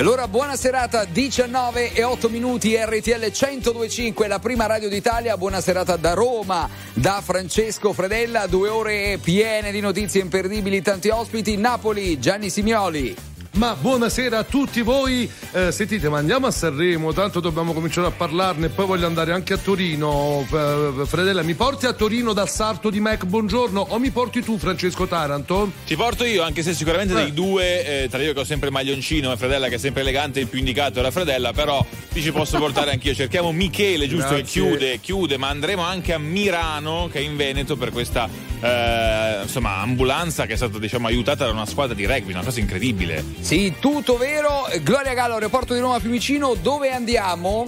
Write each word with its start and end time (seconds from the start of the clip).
allora 0.00 0.28
buona 0.28 0.56
serata, 0.56 1.04
19 1.04 1.92
e 1.92 2.04
8 2.04 2.30
minuti, 2.30 2.74
RTL 2.74 3.30
1025, 3.30 4.28
la 4.28 4.38
prima 4.38 4.64
radio 4.64 4.88
d'Italia. 4.88 5.36
Buona 5.36 5.60
serata 5.60 5.96
da 5.96 6.14
Roma, 6.14 6.66
da 6.94 7.20
Francesco 7.22 7.92
Fredella, 7.92 8.46
due 8.46 8.70
ore 8.70 9.18
piene 9.22 9.70
di 9.70 9.80
notizie 9.80 10.22
imperdibili, 10.22 10.80
tanti 10.80 11.10
ospiti. 11.10 11.58
Napoli, 11.58 12.18
Gianni 12.18 12.48
Simioli. 12.48 13.29
Ma 13.52 13.74
buonasera 13.74 14.38
a 14.38 14.44
tutti 14.44 14.80
voi. 14.80 15.28
Eh, 15.52 15.72
sentite, 15.72 16.08
ma 16.08 16.18
andiamo 16.18 16.46
a 16.46 16.52
Sanremo, 16.52 17.12
tanto 17.12 17.40
dobbiamo 17.40 17.72
cominciare 17.72 18.06
a 18.06 18.10
parlarne. 18.12 18.68
Poi 18.68 18.86
voglio 18.86 19.06
andare 19.06 19.32
anche 19.32 19.54
a 19.54 19.56
Torino. 19.56 20.46
Eh, 20.50 21.04
Fredella, 21.04 21.42
mi 21.42 21.54
porti 21.54 21.86
a 21.86 21.92
Torino 21.92 22.32
dal 22.32 22.48
sarto 22.48 22.90
di 22.90 23.00
Mac? 23.00 23.24
Buongiorno. 23.24 23.80
O 23.88 23.98
mi 23.98 24.10
porti 24.10 24.42
tu, 24.42 24.56
Francesco 24.56 25.06
Taranto? 25.08 25.72
Ti 25.84 25.96
porto 25.96 26.24
io, 26.24 26.44
anche 26.44 26.62
se 26.62 26.74
sicuramente 26.74 27.12
eh. 27.12 27.16
dei 27.16 27.32
due, 27.32 28.04
eh, 28.04 28.08
tra 28.08 28.22
io 28.22 28.32
che 28.32 28.40
ho 28.40 28.44
sempre 28.44 28.68
il 28.68 28.72
maglioncino 28.72 29.32
e 29.32 29.36
Fredella 29.36 29.68
che 29.68 29.74
è 29.74 29.78
sempre 29.78 30.02
elegante, 30.02 30.38
il 30.38 30.46
più 30.46 30.60
indicato 30.60 31.00
è 31.00 31.02
la 31.02 31.10
Fredella, 31.10 31.52
però 31.52 31.84
ti 32.12 32.22
ci 32.22 32.30
posso 32.30 32.56
portare 32.58 32.92
anch'io. 32.92 33.14
Cerchiamo 33.14 33.50
Michele, 33.50 34.06
giusto? 34.06 34.28
Grazie. 34.28 34.44
Che 34.44 34.50
chiude, 34.50 35.00
chiude, 35.00 35.36
ma 35.38 35.48
andremo 35.48 35.82
anche 35.82 36.12
a 36.12 36.18
Mirano, 36.18 37.08
che 37.10 37.18
è 37.18 37.22
in 37.22 37.36
Veneto, 37.36 37.76
per 37.76 37.90
questa 37.90 38.28
eh, 38.60 39.42
insomma, 39.42 39.78
ambulanza 39.78 40.46
che 40.46 40.52
è 40.52 40.56
stata 40.56 40.78
diciamo, 40.78 41.08
aiutata 41.08 41.46
da 41.46 41.50
una 41.50 41.66
squadra 41.66 41.94
di 41.94 42.06
rugby, 42.06 42.32
una 42.32 42.44
cosa 42.44 42.60
incredibile. 42.60 43.39
Sì, 43.40 43.74
tutto 43.80 44.16
vero. 44.16 44.66
Gloria 44.82 45.14
Gallo, 45.14 45.34
aeroporto 45.34 45.74
di 45.74 45.80
Roma 45.80 45.98
Fiumicino, 45.98 46.54
dove 46.54 46.90
andiamo? 46.90 47.66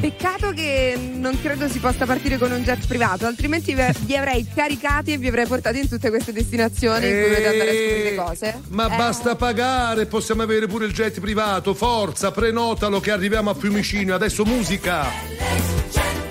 Peccato 0.00 0.52
che 0.52 0.96
non 0.96 1.40
credo 1.42 1.68
si 1.68 1.80
possa 1.80 2.06
partire 2.06 2.38
con 2.38 2.52
un 2.52 2.62
jet 2.62 2.86
privato, 2.86 3.26
altrimenti 3.26 3.74
vi 3.74 4.16
avrei 4.16 4.46
caricati 4.54 5.12
e 5.12 5.18
vi 5.18 5.26
avrei 5.26 5.46
portati 5.46 5.80
in 5.80 5.88
tutte 5.88 6.08
queste 6.08 6.32
destinazioni 6.32 7.08
in 7.08 7.12
cui 7.12 7.22
dovete 7.22 7.48
andare 7.48 7.70
a 7.70 7.74
scoprire 7.74 8.14
cose. 8.14 8.60
Ma 8.68 8.92
eh. 8.92 8.96
basta 8.96 9.34
pagare, 9.34 10.06
possiamo 10.06 10.42
avere 10.42 10.68
pure 10.68 10.86
il 10.86 10.92
jet 10.92 11.18
privato. 11.18 11.74
Forza, 11.74 12.30
prenotalo 12.30 13.00
che 13.00 13.10
arriviamo 13.10 13.50
a 13.50 13.54
Fiumicino. 13.54 14.14
Adesso 14.14 14.44
musica. 14.44 16.27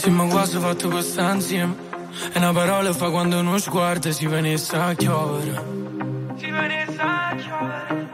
Sì, 0.00 0.08
ma 0.08 0.24
quasi 0.24 0.58
fatto 0.58 0.88
questa 0.88 1.30
insieme. 1.34 1.74
E 2.32 2.38
una 2.38 2.54
parola 2.54 2.90
fa 2.94 3.10
quando 3.10 3.38
uno 3.38 3.58
sguardo 3.58 4.10
si 4.10 4.26
venisse 4.26 4.74
a 4.74 4.94
chiovere. 4.94 5.62
Si 6.38 6.50
venisse 6.50 7.00
a 7.00 7.36
chiovere. 7.36 8.08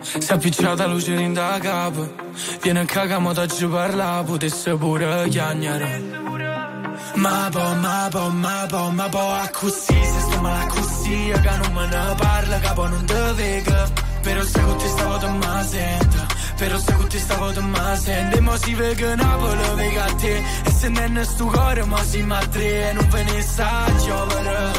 Si 0.00 0.30
è 0.30 0.34
appicciata 0.34 0.86
luce 0.86 1.14
in 1.14 1.32
da 1.32 1.58
capo. 1.60 2.14
Viene 2.62 2.78
a 2.82 2.84
cagamo 2.84 3.32
da 3.32 3.44
giù 3.44 3.68
parla, 3.68 4.22
potesse 4.24 4.76
pure 4.76 5.26
chiagnare. 5.30 6.00
Ma 7.14 7.48
po, 7.50 7.74
ma 7.80 8.08
po, 8.10 8.30
ma 8.30 8.66
po, 8.68 8.90
ma 8.90 9.08
po, 9.08 9.30
a 9.30 9.48
così, 9.52 10.04
se 10.12 10.20
sto 10.20 10.40
male 10.40 10.66
così, 10.68 11.32
che 11.42 11.56
non 11.62 11.72
me 11.72 11.86
ne 11.86 12.14
parla, 12.16 12.58
capo 12.58 12.88
non 12.88 13.04
te 13.04 13.32
vega. 13.34 13.88
Però 14.22 14.42
se 14.42 14.60
con 14.60 14.76
te 14.78 14.88
stavo 14.88 15.16
da 15.16 15.28
ma 15.28 15.62
sento. 15.62 16.34
Però 16.56 16.78
se 16.78 16.92
con 16.94 17.08
te 17.08 17.18
stavo 17.18 17.50
da 17.50 17.60
ma 17.60 17.96
sente 17.96 18.40
Ma 18.40 18.56
si 18.56 18.74
vede 18.74 19.14
Napoli 19.16 19.74
vega 19.74 20.04
a 20.04 20.14
te 20.14 20.42
E 20.64 20.70
se 20.70 20.88
non 20.88 21.18
è 21.18 21.24
sto 21.24 21.46
cuore 21.46 21.84
ma 21.84 22.02
si 22.04 22.22
ma 22.22 22.38
tre 22.46 22.92
Non 22.92 23.08
ve 23.08 23.22
ne 23.24 23.42
sa 23.42 23.84
chiovere 23.98 24.72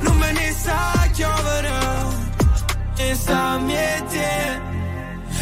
Non 0.00 0.18
ve 0.18 0.32
ne 0.32 0.52
sa 0.52 1.08
chiovere 1.12 1.70
E 2.96 3.14
sa 3.14 3.58
miete 3.58 4.60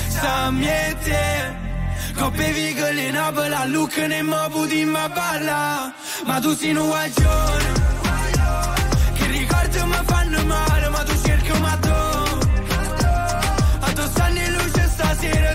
Sa 0.09 0.51
miete 0.51 1.66
Coppe 2.17 2.53
vigole 2.53 3.11
Napoli 3.13 3.53
a 3.53 3.67
look 3.67 3.97
ne 4.09 4.23
mo 4.23 4.49
puti 4.51 4.85
ma 4.85 5.09
balla 5.09 5.93
Ma 6.25 6.41
tu 6.41 6.55
sei 6.55 6.75
un 6.75 6.87
guaglione. 6.89 7.73
Che 9.15 9.27
ricordi 9.27 9.79
mi 9.85 10.01
fanno 10.07 10.45
male 10.45 10.89
Ma 10.89 11.03
tu 11.05 11.15
cerchi 11.23 11.61
ma 11.61 11.77
tu 11.77 11.99
A 13.81 13.93
tu 13.93 14.03
stanno 14.03 14.41
luce 14.57 14.89
stasera 14.89 15.55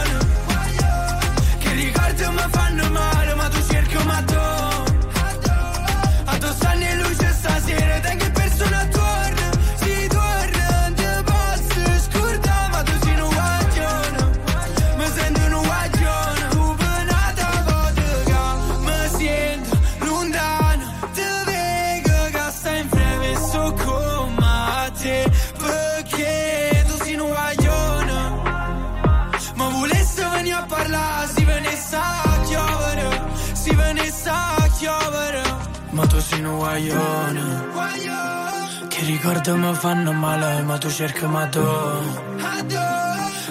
ricordo 39.21 39.55
mi 39.55 39.73
fanno 39.75 40.11
male, 40.13 40.63
ma 40.63 40.79
tu 40.79 40.89
cerchi 40.89 41.25
ma 41.27 41.45
tu. 41.45 41.63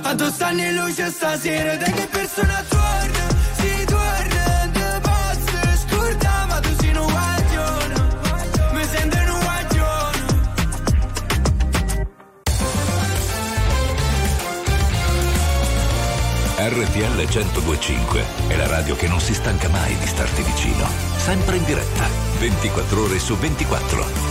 Addosso 0.02 0.44
anni 0.44 0.74
luce 0.74 1.08
stasera, 1.10 1.76
da 1.76 1.84
che 1.84 2.08
persona 2.10 2.64
torna, 2.68 3.28
si 3.54 3.84
torna, 3.84 4.68
te 4.72 5.00
posso 5.00 5.86
scordare, 5.86 6.46
ma 6.48 6.58
tu 6.58 6.68
sei 6.80 6.96
un 6.96 7.06
guaglione, 7.06 7.94
mi 8.72 8.84
sento 8.84 9.16
un 9.16 9.40
guaglione. 9.46 10.18
RTL 16.58 17.28
1025 17.28 18.24
è 18.48 18.56
la 18.56 18.66
radio 18.66 18.96
che 18.96 19.06
non 19.06 19.20
si 19.20 19.34
stanca 19.34 19.68
mai 19.68 19.96
di 19.96 20.06
starti 20.06 20.42
vicino. 20.42 20.88
Sempre 21.16 21.58
in 21.58 21.64
diretta, 21.64 22.08
24 22.40 23.02
ore 23.04 23.18
su 23.20 23.36
24. 23.36 24.29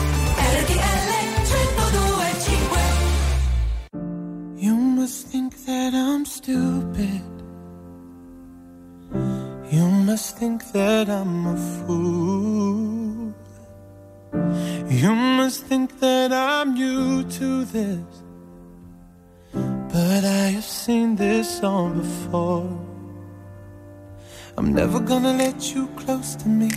Gonna 25.09 25.33
let 25.33 25.73
you 25.73 25.88
close 25.95 26.35
to 26.35 26.47
me, 26.47 26.69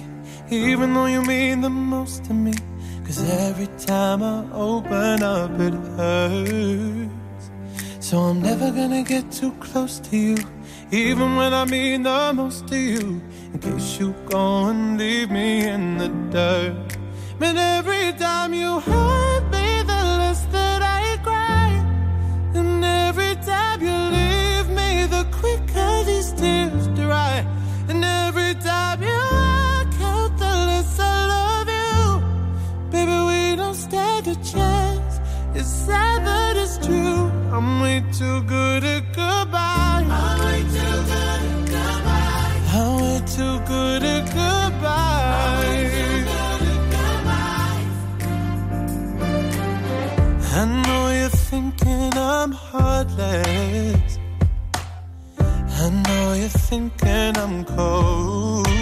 even 0.48 0.94
though 0.94 1.04
you 1.04 1.20
mean 1.20 1.60
the 1.60 1.68
most 1.68 2.24
to 2.24 2.32
me. 2.32 2.54
Cause 3.04 3.22
every 3.28 3.68
time 3.76 4.22
I 4.22 4.46
open 4.54 5.22
up, 5.22 5.50
it 5.60 5.74
hurts. 5.98 7.44
So 8.00 8.20
I'm 8.20 8.40
never 8.40 8.70
gonna 8.70 9.02
get 9.02 9.30
too 9.30 9.52
close 9.60 10.00
to 10.08 10.16
you, 10.16 10.38
even 10.90 11.36
when 11.36 11.52
I 11.52 11.66
mean 11.66 12.04
the 12.04 12.32
most 12.32 12.66
to 12.68 12.78
you. 12.78 13.20
In 13.52 13.58
case 13.60 14.00
you 14.00 14.14
go 14.24 14.68
and 14.68 14.96
leave 14.96 15.30
me 15.30 15.68
in 15.68 15.98
the 15.98 16.08
dirt. 16.30 16.96
But 17.38 17.56
every 17.58 18.14
time 18.14 18.54
you 18.54 18.80
hurt 18.80 19.44
me, 19.52 19.82
the 19.82 20.02
less 20.20 20.42
that 20.56 20.80
I 20.80 21.18
cry. 21.22 21.70
And 22.54 22.82
every 22.82 23.34
time 23.44 23.82
you 23.82 23.96
leave 24.18 24.68
me, 24.70 25.04
the 25.04 25.24
quicker 25.38 26.04
these 26.04 26.32
tears 26.32 26.86
dry. 26.96 27.44
gave 34.22 34.36
a 34.36 34.44
chance. 34.44 35.20
It's 35.54 35.68
sad, 35.68 36.24
but 36.24 36.56
it's 36.56 36.78
true. 36.78 37.30
I'm 37.52 37.80
way 37.80 38.02
too 38.12 38.42
good 38.42 38.84
at 38.84 39.04
goodbye. 39.14 40.04
I'm 40.08 40.44
way 40.44 40.62
too 40.62 40.98
good 41.10 41.42
at 41.42 41.66
goodbye. 41.70 42.60
I'm 42.72 43.00
way 43.02 43.20
too 43.36 43.60
good 43.66 44.02
at 44.02 44.24
goodbye. 44.26 45.32
I 50.54 50.64
know 50.86 51.10
you're 51.18 51.28
thinking 51.28 52.12
I'm 52.16 52.52
heartless. 52.52 54.18
I 55.38 55.90
know 56.06 56.34
you're 56.34 56.48
thinking 56.48 57.36
I'm 57.36 57.64
cold. 57.64 58.81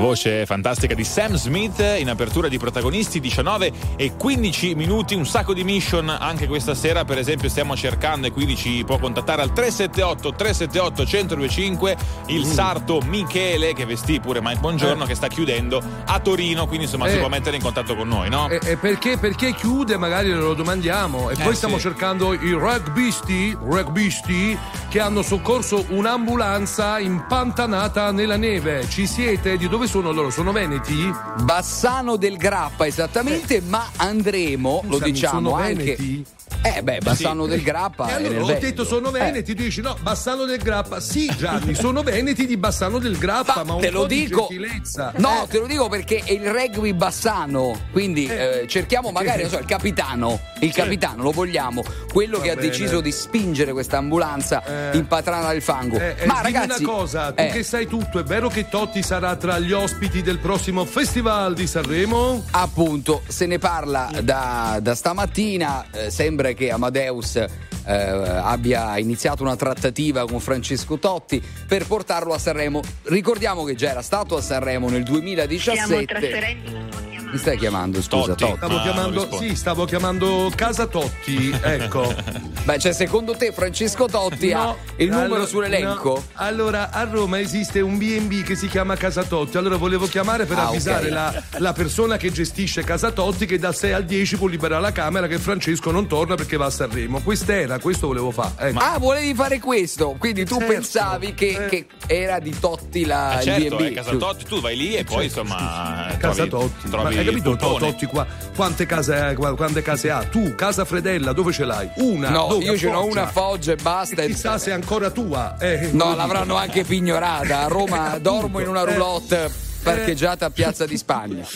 Voce 0.00 0.46
fantastica 0.46 0.94
di 0.94 1.04
Sam 1.04 1.34
Smith 1.34 1.78
in 1.98 2.08
apertura 2.08 2.48
di 2.48 2.58
protagonisti 2.58 3.20
19 3.20 3.72
e 3.96 4.12
15 4.16 4.74
minuti, 4.74 5.14
un 5.14 5.26
sacco 5.26 5.52
di 5.52 5.62
mission 5.62 6.08
anche 6.08 6.46
questa 6.46 6.74
sera, 6.74 7.04
per 7.04 7.18
esempio 7.18 7.48
stiamo 7.50 7.76
cercando 7.76 8.26
e 8.26 8.32
quindi 8.32 8.56
ci 8.56 8.82
può 8.84 8.98
contattare 8.98 9.42
al 9.42 9.52
378 9.52 10.32
378 10.34 11.02
1025 11.04 11.96
il 12.26 12.44
sarto 12.46 13.00
Michele 13.06 13.74
che 13.74 13.84
vestì 13.84 14.18
pure 14.20 14.40
Mike 14.40 14.58
Buongiorno 14.60 15.04
Eh. 15.04 15.06
che 15.06 15.14
sta 15.14 15.28
chiudendo 15.28 15.82
a 16.06 16.18
Torino, 16.18 16.66
quindi 16.66 16.84
insomma 16.86 17.06
si 17.08 17.16
Eh. 17.16 17.18
può 17.18 17.28
mettere 17.28 17.56
in 17.56 17.62
contatto 17.62 17.94
con 17.94 18.08
noi, 18.08 18.28
no? 18.30 18.48
E, 18.48 18.58
e 18.64 18.76
perché, 18.78 19.18
perché 19.18 19.52
chiude, 19.54 19.96
magari 19.98 20.30
lo 20.32 20.54
domandiamo. 20.54 21.28
E 21.30 21.34
poi 21.36 21.52
Eh, 21.52 21.54
stiamo 21.54 21.76
sì. 21.76 21.82
cercando 21.82 22.32
i 22.32 22.50
rugbisti, 22.52 23.54
rugbisti 23.60 24.56
che 24.88 24.98
hanno 25.00 25.22
soccorso 25.22 25.84
un'ambulanza 25.88 26.98
impantanata 26.98 28.10
nella 28.12 28.36
neve. 28.36 28.86
Ci 28.88 29.06
siete? 29.06 29.56
Di 29.56 29.68
dove 29.68 29.86
sono 29.90 30.12
loro? 30.12 30.30
Sono 30.30 30.52
veneti? 30.52 31.12
Bassano 31.42 32.14
del 32.14 32.36
Grappa 32.36 32.86
esattamente, 32.86 33.60
ma 33.60 33.88
andremo, 33.96 34.82
lo 34.84 34.92
Scusami, 34.92 35.10
diciamo 35.10 35.48
sono 35.50 35.54
anche. 35.60 35.96
veneti? 35.96 36.24
Eh 36.62 36.82
beh, 36.82 36.98
Bassano 37.02 37.44
Sì. 37.44 37.50
del 37.50 37.62
Grappa. 37.62 38.08
E 38.08 38.12
allora 38.12 38.42
ho 38.42 38.44
Veneto. 38.46 38.66
detto 38.66 38.84
sono 38.84 39.08
Eh, 39.08 39.12
veneti, 39.12 39.54
tu 39.54 39.62
dici 39.62 39.80
no, 39.80 39.96
Bassano 40.02 40.44
del 40.44 40.58
Grappa. 40.58 41.00
Sì, 41.00 41.30
Gianni, 41.38 41.74
sono 41.74 42.02
veneti 42.02 42.46
di 42.46 42.56
Bassano 42.58 42.98
del 42.98 43.16
Grappa, 43.16 43.54
Ma 43.56 43.64
ma, 43.64 43.74
un 43.74 43.80
te 43.80 43.90
lo 43.90 44.04
di 44.04 44.26
dico. 44.26 44.46
gentilezza. 44.50 45.12
No, 45.16 45.44
Eh, 45.44 45.48
te 45.48 45.58
lo 45.58 45.66
dico 45.66 45.88
perché 45.88 46.18
è 46.22 46.32
il 46.32 46.50
rugby 46.52 46.92
bassano. 46.92 47.80
Quindi 47.90 48.26
Eh. 48.26 48.60
eh, 48.62 48.66
cerchiamo 48.68 49.10
magari, 49.12 49.48
so, 49.48 49.58
il 49.58 49.64
capitano. 49.64 50.38
Il 50.60 50.72
capitano 50.72 51.22
lo 51.22 51.30
vogliamo. 51.30 51.82
Quello 52.12 52.36
Va 52.38 52.44
che 52.44 52.50
ha 52.50 52.54
bene. 52.56 52.68
deciso 52.68 53.00
di 53.00 53.10
spingere 53.12 53.72
questa 53.72 53.96
ambulanza 53.96 54.62
Eh. 54.92 54.96
in 54.98 55.06
patrana 55.06 55.52
del 55.52 55.62
fango. 55.62 55.96
Eh, 55.98 56.16
eh, 56.18 56.26
Ma 56.26 56.42
dimmi 56.42 56.52
ragazzi. 56.52 56.82
una 56.84 56.92
cosa, 56.92 57.32
tu 57.32 57.42
eh, 57.42 57.46
che 57.48 57.62
sai 57.62 57.86
tutto, 57.86 58.18
è 58.18 58.22
vero 58.24 58.48
che 58.48 58.68
Totti 58.68 59.02
sarà 59.02 59.34
tra 59.36 59.58
gli 59.58 59.72
ospiti 59.72 60.20
del 60.20 60.38
prossimo 60.38 60.84
Festival 60.84 61.54
di 61.54 61.66
Sanremo? 61.66 62.44
Appunto, 62.50 63.22
se 63.28 63.46
ne 63.46 63.58
parla 63.58 64.10
da, 64.22 64.78
da 64.82 64.94
stamattina. 64.94 65.86
eh, 65.92 66.10
sembra 66.50 66.52
che 66.52 66.70
Amadeus 66.70 67.36
eh, 67.36 67.48
abbia 67.86 68.98
iniziato 68.98 69.42
una 69.42 69.56
trattativa 69.56 70.26
con 70.26 70.40
Francesco 70.40 70.98
Totti 70.98 71.42
per 71.66 71.86
portarlo 71.86 72.34
a 72.34 72.38
Sanremo. 72.38 72.82
Ricordiamo 73.04 73.64
che 73.64 73.74
già 73.74 73.90
era 73.90 74.02
stato 74.02 74.36
a 74.36 74.40
Sanremo 74.40 74.88
nel 74.88 75.04
2017. 75.04 77.19
Mi 77.30 77.38
stai 77.38 77.56
chiamando, 77.58 78.02
scusa, 78.02 78.34
Totti. 78.34 78.42
Totti? 78.44 78.56
Stavo 78.56 78.76
Ah, 78.76 78.82
chiamando, 78.82 79.28
sì, 79.38 79.54
stavo 79.54 79.84
chiamando 79.84 80.50
Casa 80.54 80.86
Totti, 80.86 81.56
ecco. 81.62 82.12
Beh, 82.64 82.78
cioè, 82.78 82.92
secondo 82.92 83.36
te 83.36 83.52
Francesco 83.52 84.06
Totti 84.06 84.52
ha 84.52 84.74
il 84.96 85.08
numero 85.08 85.26
allora- 85.26 85.46
sull'elenco? 85.46 86.14
no. 86.14 86.24
Allora, 86.34 86.90
a 86.90 87.04
Roma 87.04 87.38
esiste 87.38 87.80
un 87.80 87.98
B&B 87.98 88.42
che 88.42 88.54
si 88.56 88.66
chiama 88.68 88.96
Casa 88.96 89.22
Totti. 89.22 89.56
Allora 89.56 89.76
volevo 89.76 90.06
chiamare 90.08 90.44
per 90.44 90.58
Ah, 90.58 90.66
avvisare 90.68 91.06
ok. 91.06 91.12
la, 91.12 91.42
la 91.58 91.72
persona 91.72 92.16
che 92.16 92.32
gestisce 92.32 92.82
Casa 92.82 93.12
Totti 93.12 93.46
che 93.46 93.58
dal 93.58 93.74
6 93.76 93.92
al 93.92 94.04
10 94.04 94.36
può 94.36 94.46
liberare 94.48 94.82
la 94.82 94.92
camera 94.92 95.26
che 95.28 95.38
Francesco 95.38 95.90
non 95.92 96.06
torna 96.08 96.34
perché 96.34 96.56
va 96.56 96.66
a 96.66 96.70
Sanremo. 96.70 97.20
Quest'era, 97.20 97.78
questo 97.78 98.08
volevo 98.08 98.30
fare. 98.32 98.70
Ecco. 98.70 98.78
Ah, 98.80 98.98
volevi 98.98 99.34
fare 99.34 99.58
questo? 99.60 100.16
Quindi 100.18 100.44
tu 100.44 100.58
Certo. 100.58 100.72
pensavi 100.72 101.34
che, 101.34 101.66
Eh. 101.66 101.68
che 101.68 101.86
era 102.06 102.40
di 102.40 102.58
Totti 102.58 103.04
la 103.06 103.34
Eh, 103.34 103.36
il 103.38 103.42
certo, 103.44 103.76
B&B? 103.76 103.82
è 103.86 103.92
casa 103.92 104.16
Totti, 104.16 104.44
tu 104.44 104.60
vai 104.60 104.76
lì 104.76 104.94
e 104.96 105.04
poi 105.04 105.24
insomma 105.26 106.14
Casa 106.18 106.46
trovi, 106.46 106.48
Totti, 106.50 106.88
trovi 106.90 107.18
hai 107.20 107.26
capito. 107.26 107.56
Totti 107.56 108.06
qua? 108.06 108.26
Quante 108.54 108.86
case, 108.86 109.34
qua- 109.36 109.54
quante 109.54 109.82
case 109.82 110.10
ha? 110.10 110.24
Tu, 110.24 110.54
casa 110.54 110.84
Fredella, 110.84 111.32
dove 111.32 111.52
ce 111.52 111.64
l'hai? 111.64 111.88
Una? 111.96 112.28
No, 112.30 112.46
Dove? 112.48 112.64
io 112.64 112.76
ce 112.76 112.90
n'ho 112.90 113.04
una 113.04 113.22
a 113.22 113.26
Foggia 113.26 113.72
e 113.72 113.76
basta. 113.76 114.22
E 114.22 114.26
chissà 114.28 114.58
se 114.58 114.70
è 114.70 114.72
ancora 114.74 115.10
tua. 115.10 115.56
Eh, 115.58 115.90
No, 115.92 116.14
l'avranno 116.14 116.44
dico. 116.44 116.56
anche 116.56 116.84
pignorata. 116.84 117.60
A 117.60 117.66
Roma 117.68 118.18
dormo 118.22 118.60
in 118.60 118.68
una 118.68 118.82
eh. 118.82 118.84
roulotte 118.84 119.50
parcheggiata 119.82 120.46
a 120.46 120.50
Piazza 120.50 120.84
di 120.86 120.96
Spagna. 120.96 121.44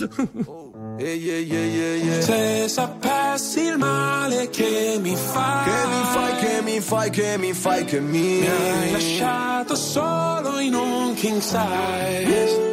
Se 0.96 2.64
sapessi 2.68 3.60
il 3.62 3.76
male 3.78 4.48
che 4.50 4.96
mi 5.00 5.16
fai, 5.16 5.64
Che 5.64 5.86
mi 5.88 6.02
fai, 6.12 6.36
che 6.38 6.62
mi 6.62 6.80
fai, 6.80 7.10
che 7.10 7.36
mi 7.38 7.52
fai, 7.52 7.84
che 7.84 8.00
mi 8.00 8.20
mi 8.40 8.46
hai 8.46 8.90
lasciato 8.92 9.74
solo 9.74 10.58
in 10.60 10.74
un 10.74 11.14
king 11.14 11.40
size. 11.40 12.72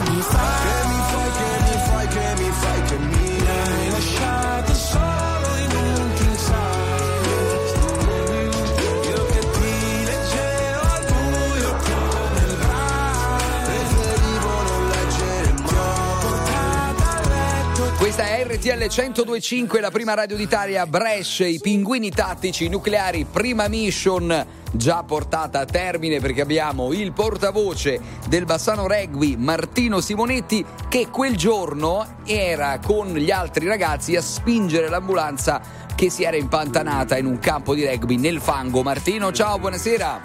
RTL 18.61 18.77
1025, 18.77 19.81
la 19.81 19.89
prima 19.89 20.13
radio 20.13 20.37
d'Italia, 20.37 20.85
Brescia, 20.85 21.47
i 21.47 21.59
pinguini 21.59 22.11
tattici 22.11 22.69
nucleari, 22.69 23.25
prima 23.25 23.67
mission 23.67 24.45
già 24.71 25.01
portata 25.01 25.61
a 25.61 25.65
termine 25.65 26.19
perché 26.19 26.41
abbiamo 26.41 26.93
il 26.93 27.11
portavoce 27.11 27.99
del 28.27 28.45
Bassano 28.45 28.85
Rugby, 28.85 29.35
Martino 29.35 29.99
Simonetti, 29.99 30.63
che 30.89 31.07
quel 31.09 31.35
giorno 31.35 32.17
era 32.23 32.77
con 32.77 33.15
gli 33.15 33.31
altri 33.31 33.65
ragazzi 33.65 34.15
a 34.15 34.21
spingere 34.21 34.89
l'ambulanza 34.89 35.59
che 35.95 36.11
si 36.11 36.21
era 36.21 36.37
impantanata 36.37 37.17
in 37.17 37.25
un 37.25 37.39
campo 37.39 37.73
di 37.73 37.83
rugby 37.83 38.17
nel 38.17 38.39
fango. 38.39 38.83
Martino, 38.83 39.31
ciao, 39.31 39.57
buonasera. 39.57 40.21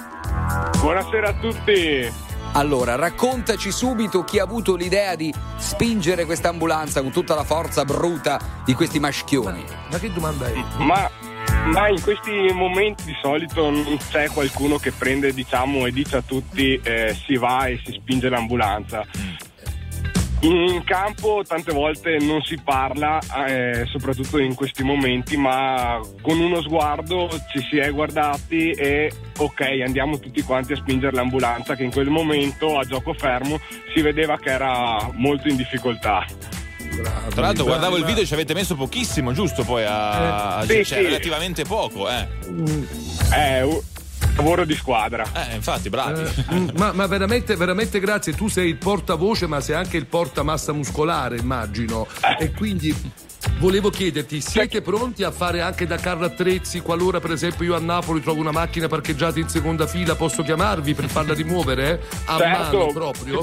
Buonasera 0.79 1.29
a 1.29 1.35
tutti. 1.41 2.26
Allora, 2.57 2.95
raccontaci 2.95 3.71
subito 3.71 4.25
chi 4.25 4.39
ha 4.39 4.43
avuto 4.43 4.77
l'idea 4.77 5.15
di 5.15 5.31
spingere 5.59 6.25
questa 6.25 6.49
ambulanza 6.49 7.03
con 7.03 7.13
tutta 7.13 7.35
la 7.35 7.45
forza 7.45 7.85
bruta 7.85 8.63
di 8.65 8.73
questi 8.73 8.99
maschioni. 8.99 9.63
Ma 9.91 9.99
che 9.99 10.11
domanda 10.11 10.47
è? 10.47 10.55
Ma, 10.79 11.07
ma 11.67 11.89
in 11.89 12.01
questi 12.01 12.51
momenti 12.55 13.05
di 13.05 13.15
solito 13.21 13.69
non 13.69 13.99
c'è 14.09 14.31
qualcuno 14.31 14.79
che 14.79 14.91
prende, 14.91 15.35
diciamo, 15.35 15.85
e 15.85 15.93
dice 15.93 16.17
a 16.17 16.23
tutti 16.23 16.81
eh, 16.83 17.15
si 17.27 17.37
va 17.37 17.67
e 17.67 17.79
si 17.85 17.93
spinge 17.93 18.31
l'ambulanza. 18.31 19.05
In 20.47 20.85
campo 20.85 21.43
tante 21.45 21.73
volte 21.73 22.19
non 22.21 22.41
si 22.43 22.57
parla, 22.63 23.19
eh, 23.49 23.85
soprattutto 23.87 24.39
in 24.39 24.55
questi 24.55 24.85
momenti, 24.85 25.37
ma 25.37 26.01
con 26.23 26.39
uno 26.39 26.63
sguardo 26.63 27.29
ci 27.51 27.67
si 27.69 27.79
è 27.79 27.91
guardati 27.91 28.71
e 28.71 29.11
ok, 29.37 29.61
andiamo 29.85 30.21
tutti 30.21 30.43
quanti 30.43 30.75
a 30.75 30.77
spingere 30.77 31.17
l'ambulanza 31.17 31.75
che 31.75 31.83
in 31.83 31.91
quel 31.91 32.11
momento 32.11 32.79
a 32.79 32.85
gioco 32.85 33.13
fermo 33.15 33.59
si 33.93 34.03
vedeva 34.03 34.39
che 34.39 34.51
era 34.51 35.11
molto 35.15 35.49
in 35.49 35.57
difficoltà. 35.57 36.25
Tra 37.31 37.43
l'altro 37.43 37.65
guardavo 37.65 37.97
il 37.97 38.05
video 38.05 38.23
e 38.23 38.27
ci 38.27 38.35
avete 38.35 38.55
messo 38.55 38.77
pochissimo, 38.77 39.33
giusto? 39.33 39.65
Poi 39.65 39.83
a... 39.85 40.63
Sì, 40.63 40.85
cioè, 40.85 40.99
sì. 40.99 41.05
relativamente 41.07 41.65
poco, 41.65 42.09
eh. 42.09 42.27
È 43.33 43.63
un 43.63 43.81
lavoro 44.37 44.65
di 44.65 44.75
squadra. 44.75 45.25
Eh, 45.33 45.55
infatti, 45.55 45.89
bravi. 45.89 46.23
Eh, 46.23 46.55
mm, 46.55 46.69
ma, 46.77 46.93
ma 46.93 47.07
veramente, 47.07 47.57
veramente 47.57 47.99
grazie. 48.01 48.33
Tu 48.35 48.49
sei 48.49 48.69
il 48.69 48.77
portavoce, 48.77 49.47
ma 49.47 49.61
sei 49.61 49.77
anche 49.77 49.97
il 49.97 50.07
portamassa 50.07 50.73
muscolare, 50.73 51.37
immagino. 51.37 52.07
E 52.39 52.53
quindi 52.53 52.95
volevo 53.59 53.91
chiederti: 53.91 54.41
siete 54.41 54.83
pronti 54.83 55.23
a 55.23 55.31
fare 55.31 55.61
anche 55.61 55.87
da 55.87 55.97
carro 55.97 56.25
attrezzi? 56.25 56.81
Qualora, 56.81 57.21
per 57.21 57.33
esempio, 57.33 57.65
io 57.65 57.75
a 57.75 57.81
Napoli 57.81 58.21
trovo 58.21 58.41
una 58.41 58.53
macchina 58.53 58.89
parcheggiata 58.89 59.39
in 59.39 59.49
seconda 59.49 59.87
fila, 59.87 60.15
posso 60.15 60.43
chiamarvi 60.43 60.95
per 60.95 61.09
farla 61.09 61.35
rimuovere? 61.35 62.03
A 62.27 62.39
mano 62.39 62.87
proprio? 62.93 63.41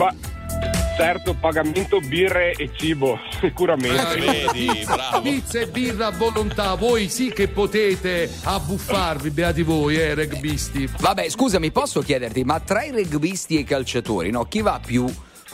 Certo, 0.98 1.34
pagamento 1.34 2.00
birre 2.00 2.54
e 2.54 2.70
cibo, 2.76 3.20
sicuramente. 3.40 4.20
Vedi, 4.20 4.84
bravo. 4.86 5.22
Pizza 5.22 5.60
e 5.60 5.68
birra 5.68 6.08
a 6.08 6.12
volontà, 6.12 6.76
voi 6.76 7.10
sì 7.10 7.32
che 7.32 7.48
potete 7.48 8.30
abbuffarvi, 8.44 9.30
beati 9.32 9.62
voi, 9.64 9.96
eh, 9.98 10.14
rugbisti. 10.14 10.90
Vabbè, 11.00 11.30
scusami, 11.30 11.72
posso 11.72 12.02
chiederti, 12.02 12.44
ma 12.44 12.60
tra 12.60 12.84
i 12.84 12.92
rugbisti 13.10 13.58
e 13.58 13.60
i 13.60 13.64
calciatori, 13.64 14.30
no, 14.32 14.44
chi 14.46 14.62
va 14.62 14.80
più 14.86 15.06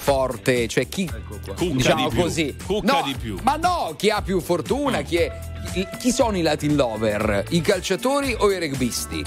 forte? 0.01 0.67
Cioè 0.67 0.87
chi 0.87 1.09
Cucca 1.09 1.53
diciamo 1.73 2.09
di 2.09 2.15
più. 2.15 2.23
così? 2.23 2.55
Cucca 2.65 2.91
No, 2.99 3.01
di 3.05 3.15
più. 3.19 3.37
Ma 3.43 3.55
no, 3.55 3.93
chi 3.97 4.09
ha 4.09 4.21
più 4.21 4.39
fortuna, 4.39 5.01
chi 5.01 5.17
è 5.17 5.31
chi- 5.73 5.87
chi 5.99 6.11
sono 6.11 6.37
i 6.37 6.41
Latin 6.41 6.75
lover? 6.75 7.45
I 7.49 7.61
calciatori 7.61 8.33
o 8.37 8.49
i 8.51 8.59
rugbisti? 8.65 9.23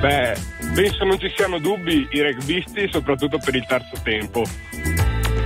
Beh, 0.00 0.36
penso 0.74 1.04
non 1.04 1.18
ci 1.18 1.32
siano 1.34 1.58
dubbi 1.58 2.06
i 2.10 2.20
rugbisti, 2.20 2.88
soprattutto 2.90 3.38
per 3.38 3.54
il 3.54 3.64
terzo 3.66 3.96
tempo. 4.02 4.44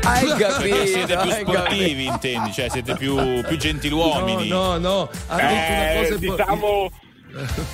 Hai 0.03 0.27
capito? 0.37 0.87
siete 0.87 1.17
più 1.19 1.31
sportivi, 1.31 2.05
intendi? 2.07 2.53
Cioè, 2.53 2.69
siete 2.69 2.95
più, 2.97 3.15
più 3.47 3.57
gentiluomini. 3.57 4.49
No, 4.49 4.77
no, 4.77 4.79
no, 4.79 5.11
ha 5.29 5.37
detto 5.37 5.73
una 5.73 5.91
Eh, 5.93 6.03
cosa 6.03 6.17
diciamo, 6.17 6.91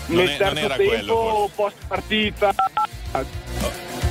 Non 0.07 0.17
nel 0.17 0.29
è- 0.29 0.39
non 0.39 0.55
terzo 0.55 0.59
era 0.65 0.75
tempo, 0.77 0.91
quello, 0.93 1.51
post 1.55 1.77
partita, 1.89 2.55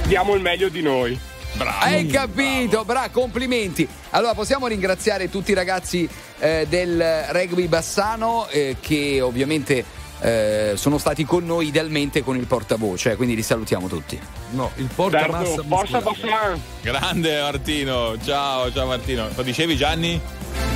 diamo 0.07 0.33
il 0.33 0.41
meglio 0.41 0.69
di 0.69 0.81
noi. 0.81 1.19
Bravo. 1.53 1.77
Hai 1.85 2.07
capito, 2.07 2.83
bra, 2.83 3.09
complimenti. 3.11 3.87
Allora 4.09 4.33
possiamo 4.33 4.67
ringraziare 4.67 5.29
tutti 5.29 5.51
i 5.51 5.53
ragazzi 5.53 6.09
eh, 6.39 6.65
del 6.67 7.25
rugby 7.29 7.67
bassano 7.67 8.47
eh, 8.49 8.75
che 8.81 9.21
ovviamente 9.21 9.85
eh, 10.21 10.73
sono 10.75 10.97
stati 10.97 11.25
con 11.25 11.45
noi 11.45 11.67
idealmente 11.67 12.23
con 12.23 12.35
il 12.37 12.45
portavoce, 12.47 13.15
quindi 13.15 13.35
li 13.35 13.43
salutiamo 13.43 13.87
tutti. 13.87 14.19
No, 14.51 14.71
il 14.75 14.89
portamassa 14.93 15.45
Certo, 15.45 15.63
forza 15.67 15.99
Bassan. 16.01 16.61
Grande 16.81 17.41
Martino, 17.41 18.15
ciao, 18.23 18.71
ciao 18.71 18.87
Martino. 18.87 19.27
Lo 19.35 19.43
dicevi 19.43 19.75
Gianni? 19.75 20.19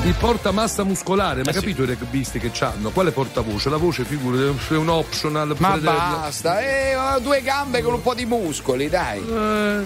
Il 0.03 0.13
portamassa 0.15 0.83
muscolare, 0.83 1.43
ma 1.43 1.49
Eh 1.49 1.53
sì. 1.53 1.59
capito 1.59 1.83
i 1.83 1.95
rugbisti 1.97 2.39
che 2.39 2.51
c'hanno? 2.53 2.89
Quale 2.91 3.11
portavoce? 3.11 3.69
La 3.69 3.77
voce 3.77 4.03
figura 4.05 4.37
è 4.47 4.75
un 4.75 4.89
optional. 4.89 5.55
Ma 5.57 5.77
basta, 5.77 6.61
eh, 6.61 6.95
ho 6.95 7.19
due 7.19 7.41
gambe 7.41 7.81
con 7.81 7.93
un 7.93 8.01
po' 8.01 8.13
di 8.13 8.25
muscoli, 8.25 8.87
dai. 8.89 9.19
Eh, 9.19 9.85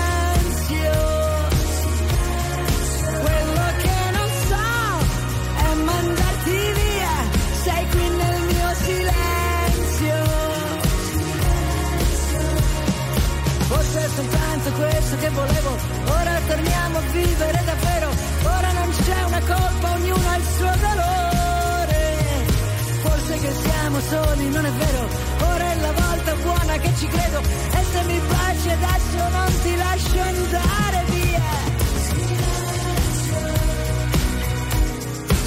Soli, 24.41 24.49
non 24.49 24.65
è 24.65 24.71
vero, 24.71 25.07
ora 25.53 25.71
è 25.71 25.75
la 25.79 25.91
volta 25.91 26.35
buona 26.35 26.77
che 26.77 26.91
ci 26.97 27.07
credo, 27.07 27.39
e 27.39 27.83
se 27.91 28.03
mi 28.05 28.19
baci 28.27 28.69
adesso 28.69 29.29
non 29.29 29.61
ti 29.61 29.75
lascio 29.75 30.19
andare 30.19 31.05
via. 31.09 31.49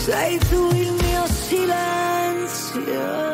Sei 0.05 0.39
tu 0.39 0.71
il 0.73 0.93
mio 0.93 1.27
silenzio. 1.49 3.34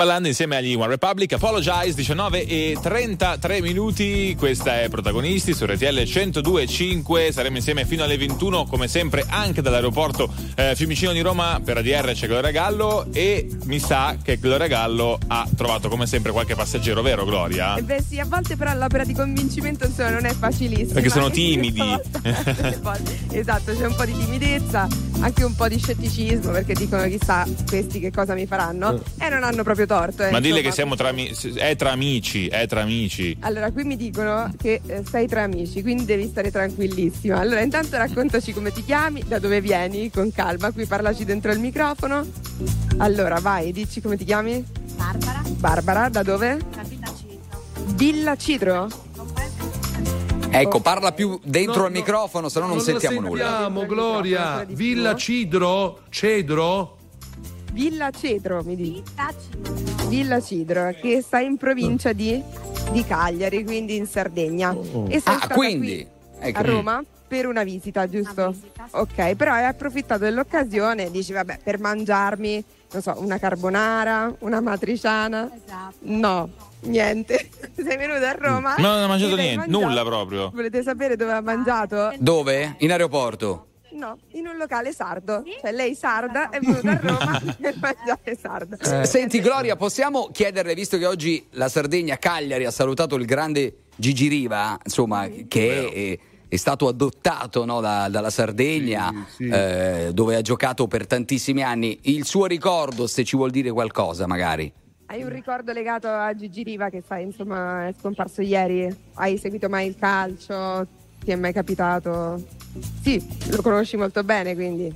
Timbaland 0.00 0.24
insieme 0.24 0.56
agli 0.56 0.74
One 0.74 0.86
Republic, 0.86 1.30
Apologize 1.34 1.92
19 1.92 2.46
e 2.46 2.78
33 2.80 3.60
minuti, 3.60 4.34
questa 4.38 4.80
è 4.80 4.88
Protagonisti 4.88 5.52
su 5.52 5.66
RTL 5.66 5.84
102.5, 5.84 7.30
saremo 7.30 7.56
insieme 7.56 7.84
fino 7.84 8.02
alle 8.02 8.16
21 8.16 8.64
come 8.64 8.88
sempre 8.88 9.26
anche 9.28 9.60
dall'aeroporto 9.60 10.32
eh, 10.54 10.74
Fiumicino 10.74 11.12
di 11.12 11.20
Roma 11.20 11.60
per 11.62 11.76
ADR 11.76 12.12
c'è 12.14 12.28
Gloria 12.28 12.50
Gallo 12.50 13.08
e 13.12 13.46
mi 13.64 13.78
sa 13.78 14.16
che 14.22 14.38
Gloria 14.38 14.68
Gallo 14.68 15.18
ha 15.26 15.46
trovato 15.54 15.90
come 15.90 16.06
sempre 16.06 16.32
qualche 16.32 16.54
passeggero, 16.54 17.02
vero 17.02 17.26
Gloria? 17.26 17.76
Eh 17.76 17.82
beh 17.82 18.02
sì, 18.02 18.18
a 18.18 18.24
volte 18.24 18.56
però 18.56 18.72
l'opera 18.72 19.04
di 19.04 19.12
convincimento 19.12 19.84
insomma 19.84 20.12
non 20.12 20.24
è 20.24 20.32
facilissima. 20.32 20.94
Perché 20.94 21.10
sono 21.10 21.28
timidi. 21.30 21.82
esatto, 23.32 23.74
c'è 23.74 23.84
un 23.84 23.94
po' 23.94 24.06
di 24.06 24.16
timidezza, 24.16 24.88
anche 25.20 25.44
un 25.44 25.54
po' 25.54 25.68
di 25.68 25.78
scetticismo 25.78 26.50
perché 26.50 26.74
dicono 26.74 27.02
chissà 27.04 27.46
questi 27.68 28.00
che 28.00 28.10
cosa 28.10 28.34
mi 28.34 28.46
faranno 28.46 29.02
e 29.18 29.28
non 29.28 29.42
hanno 29.44 29.62
proprio 29.62 29.86
torto. 29.86 30.22
eh, 30.24 30.30
Ma 30.30 30.40
dille 30.40 30.62
che 30.62 30.72
siamo 30.72 30.94
tra, 30.96 31.10
è 31.10 31.76
tra 31.76 31.90
amici, 31.92 32.48
è 32.48 32.66
tra 32.66 32.80
amici. 32.82 33.36
Allora, 33.40 33.70
qui 33.70 33.84
mi 33.84 33.96
dicono 33.96 34.50
che 34.58 34.80
eh, 34.86 35.02
sei 35.08 35.26
tra 35.26 35.42
amici, 35.42 35.82
quindi 35.82 36.04
devi 36.04 36.26
stare 36.26 36.50
tranquillissima. 36.50 37.38
Allora, 37.38 37.60
intanto 37.60 37.96
raccontaci 37.96 38.52
come 38.52 38.72
ti 38.72 38.84
chiami, 38.84 39.22
da 39.26 39.38
dove 39.38 39.60
vieni, 39.60 40.10
con 40.10 40.32
calma. 40.32 40.70
Qui 40.72 40.86
parlaci 40.86 41.24
dentro 41.24 41.52
il 41.52 41.60
microfono. 41.60 42.26
Allora, 42.98 43.38
vai, 43.40 43.72
dici 43.72 44.00
come 44.00 44.16
ti 44.16 44.24
chiami? 44.24 44.64
Barbara, 44.96 45.42
Barbara, 45.46 46.08
da 46.08 46.22
dove? 46.22 46.58
da 46.74 46.82
Villa 46.82 47.06
Cito. 47.06 47.64
Villa 47.94 48.36
Cidro? 48.36 48.88
Ecco, 50.52 50.80
parla 50.80 51.12
più 51.12 51.38
dentro 51.44 51.80
No, 51.80 51.84
al 51.86 51.92
no, 51.92 51.98
microfono, 51.98 52.48
se 52.48 52.58
no 52.58 52.66
non, 52.66 52.76
non 52.76 52.84
sentiamo 52.84 53.20
la 53.20 53.28
nulla. 53.28 53.44
sentiamo, 53.44 53.86
Gloria. 53.86 54.64
Villa 54.68 55.14
Cidro? 55.14 56.00
Cedro? 56.10 56.96
Villa 57.72 58.10
Cedro, 58.10 58.62
mi 58.64 58.74
dici. 58.74 59.02
Villa 60.08 60.40
Cidro, 60.40 60.92
che 61.00 61.22
sta 61.22 61.38
in 61.38 61.56
provincia 61.56 62.12
di, 62.12 62.42
di 62.90 63.04
Cagliari, 63.04 63.62
quindi 63.64 63.96
in 63.96 64.06
Sardegna. 64.06 64.76
E 65.08 65.20
sei 65.20 65.34
Ah, 65.34 65.36
stata 65.38 65.54
quindi. 65.54 65.86
qui 65.86 66.48
Ecco. 66.48 66.58
a 66.58 66.62
Roma 66.62 67.04
per 67.28 67.46
una 67.46 67.62
visita, 67.62 68.08
giusto? 68.08 68.40
Una 68.40 68.50
visita, 68.50 68.88
sì. 68.90 68.96
Ok, 68.96 69.34
però 69.36 69.52
hai 69.52 69.66
approfittato 69.66 70.24
dell'occasione 70.24 71.06
e 71.06 71.10
dici, 71.12 71.32
vabbè, 71.32 71.60
per 71.62 71.78
mangiarmi, 71.78 72.64
non 72.90 73.02
so, 73.02 73.14
una 73.18 73.38
carbonara, 73.38 74.34
una 74.40 74.60
matriciana. 74.60 75.48
Esatto. 75.54 75.94
No, 76.00 76.48
niente. 76.82 77.48
Sei 77.76 77.96
venuta 77.96 78.28
a 78.30 78.32
Roma. 78.32 78.74
No, 78.78 78.94
non 78.94 79.02
ho 79.04 79.08
mangiato 79.08 79.36
niente, 79.36 79.56
mangiato- 79.66 79.84
nulla 79.86 80.04
proprio. 80.04 80.50
Volete 80.54 80.82
sapere 80.82 81.16
dove 81.16 81.32
ha 81.32 81.40
mangiato? 81.40 82.12
Dove? 82.18 82.76
In 82.78 82.90
aeroporto. 82.90 83.66
No, 83.92 84.16
in 84.32 84.46
un 84.46 84.56
locale 84.56 84.92
sardo. 84.92 85.42
Cioè 85.60 85.72
lei 85.72 85.94
sarda 85.94 86.48
è 86.50 86.60
venuta 86.60 86.90
a 86.92 87.00
Roma 87.02 87.42
per 87.60 87.74
mangiare 87.80 88.38
sarda. 88.40 88.76
S- 88.80 89.08
Senti 89.10 89.40
Gloria, 89.40 89.76
possiamo 89.76 90.28
chiederle, 90.32 90.74
visto 90.74 90.96
che 90.96 91.06
oggi 91.06 91.44
la 91.52 91.68
Sardegna 91.68 92.16
Cagliari 92.16 92.64
ha 92.64 92.70
salutato 92.70 93.16
il 93.16 93.24
grande 93.26 93.74
Gigi 93.96 94.28
Riva, 94.28 94.78
insomma, 94.82 95.28
che 95.48 96.18
è, 96.18 96.18
è 96.48 96.56
stato 96.56 96.86
adottato 96.88 97.64
no, 97.64 97.80
da- 97.80 98.08
dalla 98.08 98.30
Sardegna, 98.30 99.26
Sì, 99.28 99.44
sì. 99.44 99.48
eh, 99.50 100.10
dove 100.12 100.36
ha 100.36 100.40
giocato 100.40 100.86
per 100.86 101.06
tantissimi 101.06 101.62
anni. 101.62 101.98
Il 102.02 102.24
suo 102.24 102.46
ricordo, 102.46 103.06
se 103.08 103.24
ci 103.24 103.36
vuol 103.36 103.50
dire 103.50 103.70
qualcosa, 103.70 104.26
magari. 104.26 104.72
Hai 105.10 105.24
un 105.24 105.28
ricordo 105.28 105.72
legato 105.72 106.06
a 106.06 106.32
Gigi 106.36 106.62
Riva 106.62 106.88
che 106.88 107.02
sai, 107.04 107.24
insomma, 107.24 107.88
è 107.88 107.94
scomparso 107.98 108.42
ieri? 108.42 108.88
Hai 109.14 109.38
seguito 109.38 109.68
mai 109.68 109.88
il 109.88 109.96
calcio? 109.98 110.86
Ti 111.24 111.32
è 111.32 111.34
mai 111.34 111.52
capitato? 111.52 112.40
Sì, 113.02 113.20
lo 113.50 113.60
conosci 113.60 113.96
molto 113.96 114.22
bene, 114.22 114.54
quindi. 114.54 114.94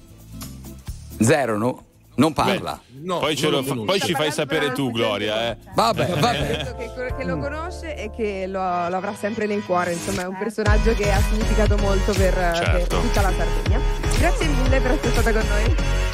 Zero, 1.19 1.59
no? 1.59 1.85
Non 2.15 2.33
parla. 2.33 2.81
No, 3.03 3.19
poi, 3.19 3.35
ce 3.35 3.51
non 3.51 3.65
fa- 3.65 3.75
poi 3.75 3.99
ci 3.99 4.13
fai 4.15 4.31
sapere 4.31 4.71
tu, 4.71 4.93
Gloria. 4.93 5.51
Eh. 5.51 5.57
Vabbè, 5.75 6.11
Ha 6.13 6.15
vabbè. 6.21 6.75
che, 6.77 7.15
che 7.17 7.25
lo 7.25 7.37
conosce 7.39 7.97
e 7.97 8.11
che 8.15 8.47
lo, 8.47 8.61
lo 8.89 8.97
avrà 8.97 9.15
sempre 9.17 9.47
nel 9.47 9.65
cuore, 9.65 9.95
insomma 9.95 10.23
è 10.23 10.27
un 10.27 10.39
personaggio 10.39 10.95
che 10.95 11.11
ha 11.11 11.21
significato 11.23 11.77
molto 11.79 12.13
per, 12.13 12.35
per 12.35 12.55
Certo. 12.55 13.01
tutta 13.01 13.21
la 13.21 13.33
Sardegna. 13.33 13.81
Grazie 14.17 14.47
mille 14.47 14.81
per 14.81 14.91
essere 14.93 15.11
stata 15.11 15.33
con 15.33 15.43
noi. 15.49 16.14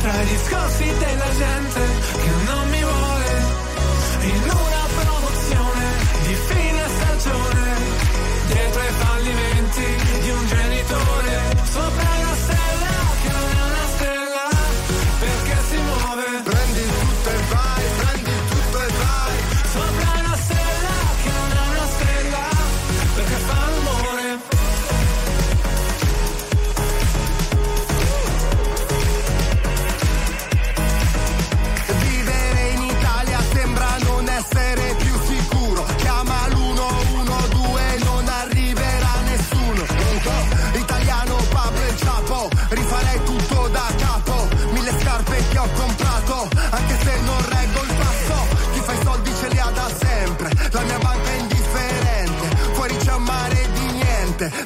tra 0.00 0.22
i 0.22 0.26
discorsi 0.26 0.84
della 0.84 1.30
gente 1.36 1.80
che 2.22 2.30
non 2.46 2.68
mi 2.70 2.82
vuole, 2.82 3.30
in 4.22 4.42
una 4.42 4.84
promozione 4.98 5.86
di 6.26 6.34
fine 6.48 6.82
stagione, 6.96 7.68
dietro 8.46 8.80
ai 8.80 8.92
fallimenti 9.04 9.86
di 10.22 10.30
un 10.30 10.46
genitore, 10.46 11.29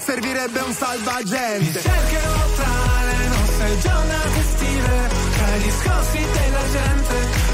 Servirebbe 0.00 0.60
un 0.60 0.72
salvagente. 0.72 1.80
Cercherò 1.80 2.50
tra 2.56 3.04
le 3.04 3.28
nostre 3.28 3.78
giornate 3.80 4.38
estive, 4.38 5.08
tra 5.36 5.56
i 5.56 5.60
discorsi 5.60 6.18
della 6.18 6.70
gente 6.70 7.53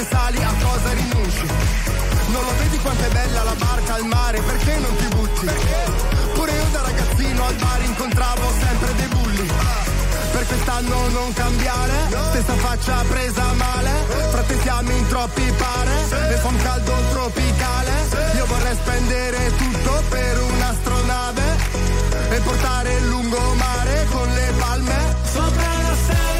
che 0.00 0.06
sali 0.10 0.42
a 0.42 0.54
cosa 0.62 0.92
rinunci. 0.92 1.46
Non 2.32 2.42
lo 2.44 2.52
vedi 2.58 2.78
quanto 2.78 3.04
è 3.04 3.08
bella 3.10 3.42
la 3.42 3.54
barca 3.54 3.94
al 3.94 4.04
mare, 4.04 4.40
perché 4.40 4.78
non 4.78 4.96
ti 4.96 5.06
butti? 5.08 5.46
Pure 6.32 6.52
io 6.52 6.66
da 6.72 6.80
ragazzino 6.82 7.44
al 7.44 7.54
bar 7.54 7.82
incontravo 7.82 8.52
sempre 8.60 8.94
dei 8.94 9.08
bulli. 9.08 9.46
Per 10.32 10.46
quest'anno 10.46 11.08
non 11.08 11.32
cambiare, 11.34 11.92
stessa 12.30 12.54
faccia 12.54 13.04
presa 13.08 13.52
male. 13.54 13.90
Frate 14.30 14.60
siamo 14.62 14.90
in 14.90 15.06
troppi 15.08 15.52
pare, 15.58 15.94
e 16.32 16.36
fa 16.36 16.48
un 16.48 16.56
caldo 16.62 16.94
tropicale. 17.10 17.92
Io 18.36 18.46
vorrei 18.46 18.74
spendere 18.74 19.52
tutto 19.56 20.02
per 20.08 20.40
un'astronave 20.40 21.42
e 22.30 22.40
portare 22.40 22.94
il 22.94 23.08
lungomare 23.08 24.06
con 24.10 24.28
le 24.32 24.52
palme. 24.56 25.16
Sopra 25.24 25.68
una 25.78 25.94
stella 26.04 26.39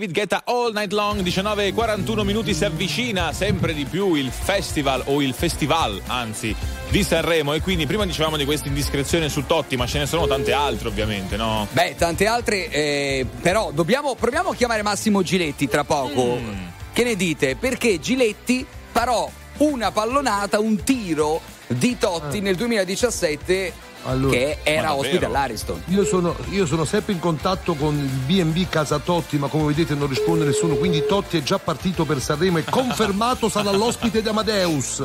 David 0.00 0.14
Guetta 0.14 0.42
All 0.46 0.72
Night 0.72 0.92
Long, 0.92 1.20
19.41 1.20 2.24
minuti 2.24 2.54
si 2.54 2.64
avvicina 2.64 3.34
sempre 3.34 3.74
di 3.74 3.84
più 3.84 4.14
il 4.14 4.30
festival 4.30 5.02
o 5.04 5.20
il 5.20 5.34
festival, 5.34 6.00
anzi, 6.06 6.56
di 6.88 7.02
Sanremo 7.02 7.52
e 7.52 7.60
quindi 7.60 7.84
prima 7.84 8.06
dicevamo 8.06 8.38
di 8.38 8.46
questa 8.46 8.68
indiscrezione 8.68 9.28
su 9.28 9.44
Totti, 9.44 9.76
ma 9.76 9.86
ce 9.86 9.98
ne 9.98 10.06
sono 10.06 10.26
tante 10.26 10.54
altre 10.54 10.88
ovviamente, 10.88 11.36
no? 11.36 11.68
Beh, 11.70 11.96
tante 11.98 12.26
altre, 12.26 12.70
eh, 12.70 13.26
però 13.42 13.72
dobbiamo, 13.72 14.14
proviamo 14.14 14.48
a 14.48 14.54
chiamare 14.54 14.80
Massimo 14.80 15.20
Giletti 15.22 15.68
tra 15.68 15.84
poco. 15.84 16.38
Mm. 16.40 16.64
Che 16.94 17.04
ne 17.04 17.14
dite? 17.14 17.56
Perché 17.56 18.00
Giletti 18.00 18.64
parò 18.90 19.30
una 19.58 19.92
pallonata, 19.92 20.60
un 20.60 20.82
tiro 20.82 21.42
di 21.66 21.98
Totti 21.98 22.40
nel 22.40 22.56
2017 22.56 23.89
Allora, 24.04 24.36
che 24.36 24.58
era 24.62 24.94
ospite 24.94 25.24
all'Ariston. 25.26 25.82
Io 25.86 26.04
sono, 26.04 26.34
io 26.50 26.66
sono 26.66 26.84
sempre 26.84 27.12
in 27.12 27.18
contatto 27.18 27.74
con 27.74 27.94
il 27.94 28.08
BB 28.08 28.68
Casa 28.68 28.98
Totti, 28.98 29.36
ma 29.38 29.48
come 29.48 29.66
vedete 29.66 29.94
non 29.94 30.08
risponde 30.08 30.44
nessuno. 30.44 30.74
Quindi 30.76 31.04
Totti 31.06 31.38
è 31.38 31.42
già 31.42 31.58
partito 31.58 32.04
per 32.04 32.20
Sanremo 32.20 32.58
e 32.58 32.64
confermato 32.64 33.48
sarà 33.48 33.70
l'ospite 33.70 34.22
di 34.22 34.28
Amadeus. 34.28 35.02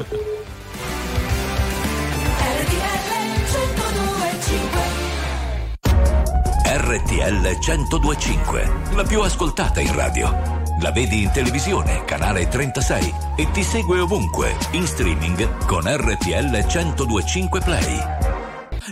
RTL 6.77 7.57
1025, 7.59 8.71
la 8.95 9.03
più 9.03 9.21
ascoltata 9.21 9.79
in 9.79 9.93
radio. 9.95 10.63
La 10.81 10.91
vedi 10.91 11.23
in 11.23 11.31
televisione, 11.31 12.03
canale 12.05 12.47
36 12.47 13.13
e 13.37 13.49
ti 13.51 13.63
segue 13.63 13.99
ovunque, 13.99 14.55
in 14.71 14.85
streaming 14.85 15.65
con 15.65 15.83
RTL 15.83 16.65
1025 16.65 17.59
Play. 17.61 18.34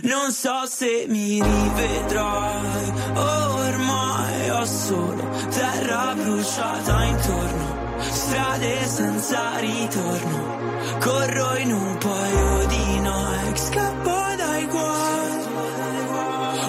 Non 0.02 0.32
so 0.32 0.66
se 0.66 1.06
mi 1.08 1.40
rivedrai, 1.40 2.92
ormai 3.14 4.50
ho 4.50 4.64
solo 4.64 5.22
terra 5.50 6.14
bruciata 6.16 7.04
intorno, 7.04 7.98
strade 8.00 8.84
senza 8.86 9.56
ritorno, 9.58 10.98
corro 10.98 11.56
in 11.58 11.72
un 11.72 11.96
paio 11.98 12.66
di 12.66 13.00
Nike, 13.00 13.56
scappo 13.56 14.34
dai 14.36 14.66
guai, 14.66 15.44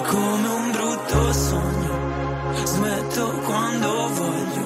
come 0.06 0.48
un 0.48 0.70
brutto 0.70 1.32
sogno, 1.32 2.64
smetto 2.64 3.40
quando 3.44 4.08
voglio. 4.14 4.65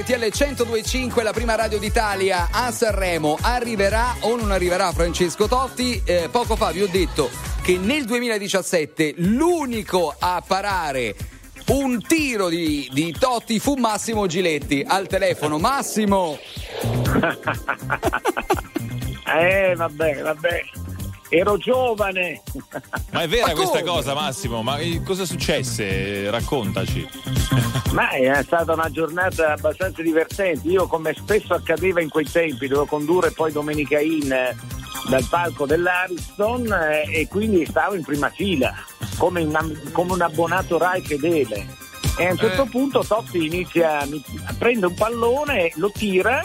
RTL 0.00 0.30
1025, 0.32 1.22
la 1.22 1.32
prima 1.32 1.54
radio 1.56 1.78
d'Italia 1.78 2.48
a 2.50 2.70
Sanremo. 2.70 3.36
Arriverà 3.38 4.16
o 4.20 4.34
non 4.34 4.50
arriverà 4.50 4.92
Francesco 4.92 5.46
Totti? 5.46 6.00
Eh, 6.06 6.30
poco 6.30 6.56
fa 6.56 6.70
vi 6.70 6.80
ho 6.80 6.88
detto 6.88 7.28
che 7.60 7.76
nel 7.76 8.06
2017 8.06 9.16
l'unico 9.18 10.14
a 10.18 10.42
parare 10.46 11.14
un 11.66 12.00
tiro 12.00 12.48
di, 12.48 12.88
di, 12.90 13.12
Totti 13.12 13.58
fu 13.58 13.74
Massimo 13.74 14.26
Giletti 14.26 14.82
al 14.86 15.06
telefono. 15.06 15.58
Massimo! 15.58 16.38
eh, 19.36 19.74
vabbè, 19.76 20.22
vabbè. 20.22 20.79
Ero 21.32 21.56
giovane. 21.56 22.42
Ma 23.12 23.22
è 23.22 23.28
vera 23.28 23.46
Ma 23.46 23.52
questa 23.52 23.84
cosa, 23.84 24.14
Massimo? 24.14 24.62
Ma 24.62 24.78
eh, 24.78 25.00
cosa 25.04 25.24
successe? 25.24 26.28
Raccontaci. 26.28 27.08
Ma 27.92 28.10
è 28.10 28.42
stata 28.42 28.72
una 28.72 28.90
giornata 28.90 29.52
abbastanza 29.52 30.02
divertente. 30.02 30.66
Io, 30.68 30.88
come 30.88 31.14
spesso 31.14 31.54
accadeva 31.54 32.00
in 32.00 32.08
quei 32.08 32.28
tempi, 32.28 32.66
dovevo 32.66 32.86
condurre 32.86 33.30
poi 33.30 33.52
Domenica 33.52 34.00
In 34.00 34.32
eh, 34.32 34.56
dal 35.08 35.24
palco 35.30 35.66
dell'Ariston 35.66 36.72
eh, 36.72 37.20
e 37.20 37.28
quindi 37.28 37.64
stavo 37.64 37.94
in 37.94 38.02
prima 38.02 38.28
fila, 38.30 38.74
come, 39.16 39.42
una- 39.42 39.70
come 39.92 40.12
un 40.12 40.22
abbonato 40.22 40.78
Rai 40.78 41.00
fedele. 41.00 41.78
E 42.18 42.26
a 42.26 42.32
un 42.32 42.38
certo 42.38 42.64
punto 42.64 43.04
Totti 43.06 43.46
inizia, 43.46 44.06
prende 44.58 44.86
un 44.86 44.94
pallone, 44.94 45.70
lo 45.76 45.92
tira 45.92 46.42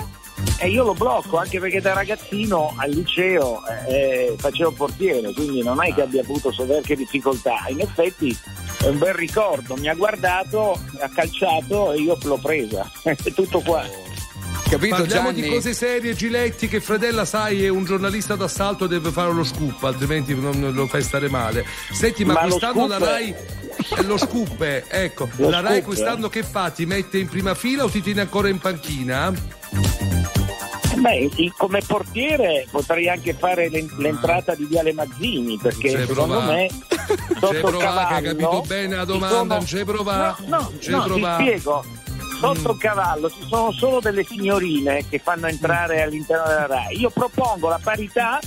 e 0.58 0.70
io 0.70 0.84
lo 0.84 0.94
blocco, 0.94 1.38
anche 1.38 1.60
perché 1.60 1.82
da 1.82 1.94
ragazzino 1.94 2.74
al 2.78 2.90
liceo 2.92 3.62
eh, 3.88 3.94
eh, 3.94 4.36
facevo 4.38 4.72
portiere, 4.72 5.34
quindi 5.34 5.62
non 5.64 5.84
è 5.84 5.94
che 5.94 6.02
abbia 6.02 6.22
avuto 6.22 6.52
soverchie 6.52 6.96
difficoltà. 6.96 7.66
In 7.68 7.82
effetti 7.82 8.36
è 8.82 8.88
un 8.88 8.98
bel 8.98 9.14
ricordo, 9.14 9.76
mi 9.76 9.90
ha 9.90 9.94
guardato, 9.94 10.80
ha 11.00 11.10
calciato 11.14 11.92
e 11.92 12.00
io 12.02 12.18
l'ho 12.22 12.38
presa. 12.38 12.90
È 13.04 13.16
tutto 13.34 13.60
qua. 13.60 13.84
Capito 14.68 14.96
Parliamo 14.96 15.32
Gianni? 15.32 15.42
di 15.44 15.50
cose 15.50 15.74
serie, 15.74 16.16
Giletti, 16.16 16.68
che 16.68 16.82
Fredella, 16.82 17.24
sai, 17.24 17.64
è 17.66 17.68
un 17.68 17.86
giornalista 17.86 18.36
d'assalto, 18.36 18.88
deve 18.88 19.12
fare 19.12 19.32
lo 19.32 19.44
scoop, 19.44 19.84
altrimenti 19.84 20.34
non 20.34 20.72
lo 20.74 20.88
fai 20.88 21.04
stare 21.04 21.30
male. 21.30 21.64
Senti, 21.92 22.26
ma, 22.26 22.34
Ma 22.34 22.40
quest'anno 22.42 22.88
la 22.88 22.98
Rai. 22.98 23.30
eh, 23.30 24.04
Lo 24.04 24.18
scoop, 24.18 24.60
è, 24.64 24.84
ecco, 24.88 25.30
Lo 25.36 25.50
la 25.50 25.60
Rai 25.60 25.82
scoop, 25.82 25.86
quest'anno 25.86 26.30
che 26.30 26.42
fa? 26.42 26.72
Ti 26.72 26.86
mette 26.88 27.20
in 27.20 27.28
prima 27.28 27.54
fila 27.54 27.84
o 27.84 27.90
ti 27.90 28.02
tiene 28.02 28.22
ancora 28.22 28.50
in 28.50 28.58
panchina? 28.58 29.32
Beh, 31.06 31.30
come 31.56 31.82
portiere 31.86 32.66
potrei 32.72 33.08
anche 33.10 33.34
fare 33.34 33.70
l'en- 33.70 33.94
l'entrata 34.00 34.56
di 34.56 34.66
Viale 34.66 34.92
Mazzini, 34.92 35.56
perché 35.62 35.96
hai 35.96 36.08
secondo 36.08 36.34
provato. 36.40 36.52
me 36.52 36.68
sotto 37.40 37.70
il 37.70 37.78
cavallo 37.78 38.16
hai 38.16 38.24
capito 38.24 38.64
bene 38.66 38.96
la 38.96 39.06
domanda, 39.06 39.36
sono- 39.36 39.54
non 39.54 39.66
ci 39.68 39.78
hai 39.78 39.86
provato. 39.86 40.42
No, 40.48 40.50
no, 40.50 40.58
hai 40.58 40.90
no, 40.90 41.04
ti 41.04 41.10
provato. 41.10 41.42
spiego. 41.44 41.86
Sotto 42.40 42.72
il 42.72 42.78
cavallo 42.80 43.30
ci 43.30 43.46
sono 43.48 43.72
solo 43.72 44.00
delle 44.00 44.24
signorine 44.24 45.08
che 45.08 45.20
fanno 45.20 45.46
entrare 45.46 46.02
all'interno 46.02 46.48
della 46.48 46.66
RAI. 46.66 47.00
Io 47.00 47.10
propongo 47.12 47.70
la 47.70 47.80
parità 47.82 48.40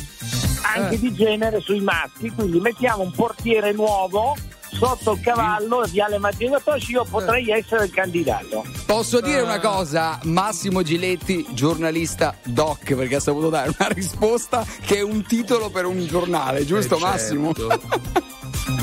anche 0.75 0.95
Eh. 0.97 0.99
di 0.99 1.15
genere 1.15 1.61
sui 1.61 1.81
maschi, 1.81 2.29
quindi 2.31 2.59
mettiamo 2.59 3.03
un 3.05 3.13
portiere 3.13 3.71
nuovo 3.73 4.35
sotto 4.73 5.12
il 5.12 5.21
cavallo 5.21 5.83
Viale 5.89 6.19
Mazzini 6.19 6.57
Toshi, 6.62 6.93
io 6.93 7.05
potrei 7.05 7.49
essere 7.51 7.85
il 7.85 7.91
candidato. 7.91 8.64
Posso 8.87 9.21
dire 9.21 9.41
una 9.41 9.61
cosa? 9.61 10.19
Massimo 10.25 10.83
Giletti, 10.83 11.47
giornalista 11.51 12.35
doc, 12.45 12.95
perché 12.95 13.16
ha 13.16 13.21
saputo 13.21 13.49
dare 13.49 13.73
una 13.77 13.89
risposta 13.93 14.64
che 14.85 14.97
è 14.97 15.03
un 15.03 15.25
titolo 15.27 15.71
per 15.71 15.87
un 15.87 16.07
giornale, 16.07 16.64
giusto 16.64 16.97
Eh, 16.97 17.01
Massimo? 17.01 17.53
certo. 17.55 18.27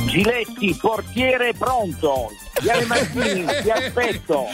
Giletti, 0.07 0.75
portiere 0.79 1.53
pronto. 1.57 2.31
Viale 2.61 2.85
Mazzini, 2.85 3.45
ti 3.61 3.69
aspetto. 3.69 4.45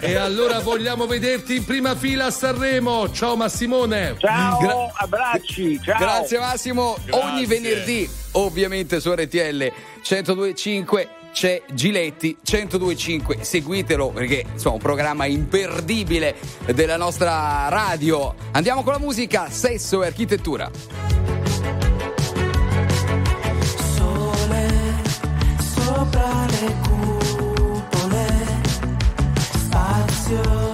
E 0.00 0.14
allora 0.16 0.60
vogliamo 0.60 1.06
vederti 1.06 1.56
in 1.56 1.64
prima 1.64 1.94
fila 1.96 2.26
a 2.26 2.30
Sanremo. 2.30 3.10
Ciao 3.12 3.34
Massimone. 3.36 4.14
Ciao, 4.18 4.58
Gra- 4.58 4.92
abbracci, 4.94 5.80
ciao. 5.82 5.98
Grazie 5.98 6.38
Massimo. 6.38 6.96
Ogni 7.10 7.46
venerdì, 7.46 8.08
ovviamente 8.38 9.00
su 9.00 9.12
RTL 9.12 9.72
1025 10.08 11.08
c'è 11.32 11.62
Giletti 11.72 12.36
1025. 12.44 13.38
Seguitelo 13.42 14.10
perché 14.10 14.44
insomma 14.52 14.74
un 14.76 14.80
programma 14.80 15.26
imperdibile 15.26 16.34
della 16.72 16.96
nostra 16.96 17.68
radio. 17.68 18.34
Andiamo 18.52 18.82
con 18.82 18.92
la 18.92 18.98
musica, 18.98 19.50
sesso 19.50 20.02
e 20.02 20.06
architettura. 20.06 20.70
Sole 23.94 24.68
sopra 25.58 26.46
le 26.46 26.74
cupole, 26.82 28.26
spazio, 29.52 30.67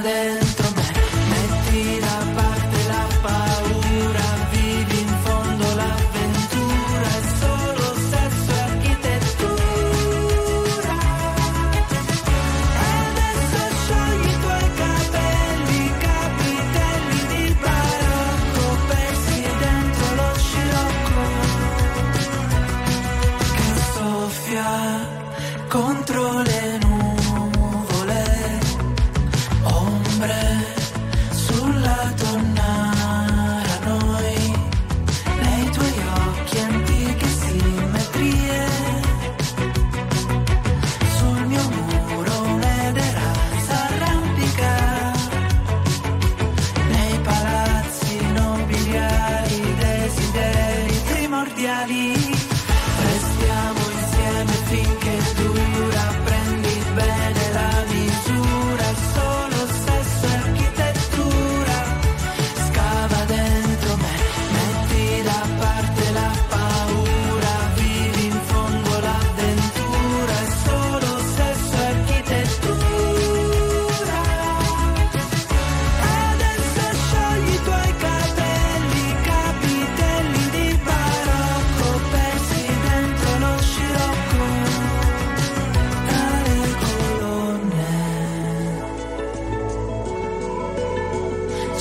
permanent. 0.00 0.41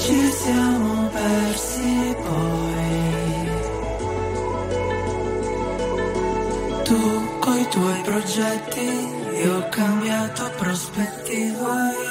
Ci 0.03 0.31
siamo 0.31 1.09
persi 1.09 2.15
poi. 2.23 3.49
Tu 6.83 6.99
coi 7.39 7.67
tuoi 7.69 8.01
progetti, 8.01 8.89
io 9.43 9.57
ho 9.57 9.69
cambiato 9.69 10.51
prospettiva. 10.57 12.10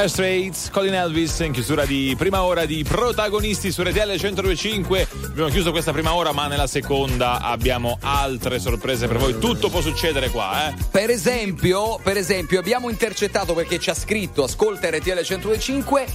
Dire 0.00 0.12
Straits, 0.12 0.70
Colin 0.70 0.94
Elvis 0.94 1.40
in 1.40 1.52
chiusura 1.52 1.84
di 1.84 2.14
prima 2.16 2.42
ora 2.42 2.64
di 2.64 2.82
protagonisti 2.88 3.70
su 3.70 3.82
RTL 3.82 4.08
1025. 4.08 5.06
Abbiamo 5.26 5.50
chiuso 5.50 5.72
questa 5.72 5.92
prima 5.92 6.14
ora, 6.14 6.32
ma 6.32 6.46
nella 6.46 6.66
seconda 6.66 7.40
abbiamo 7.42 7.98
altre 8.00 8.58
sorprese 8.58 9.08
per 9.08 9.18
voi. 9.18 9.38
Tutto 9.38 9.68
può 9.68 9.82
succedere 9.82 10.30
qua, 10.30 10.68
eh. 10.68 10.74
Per 10.90 11.10
esempio, 11.10 12.00
per 12.02 12.16
esempio, 12.16 12.60
abbiamo 12.60 12.88
intercettato 12.88 13.52
perché 13.52 13.78
ci 13.78 13.90
ha 13.90 13.94
scritto 13.94 14.44
Ascolta 14.44 14.88
RTL 14.88 15.20
1025 15.22 16.06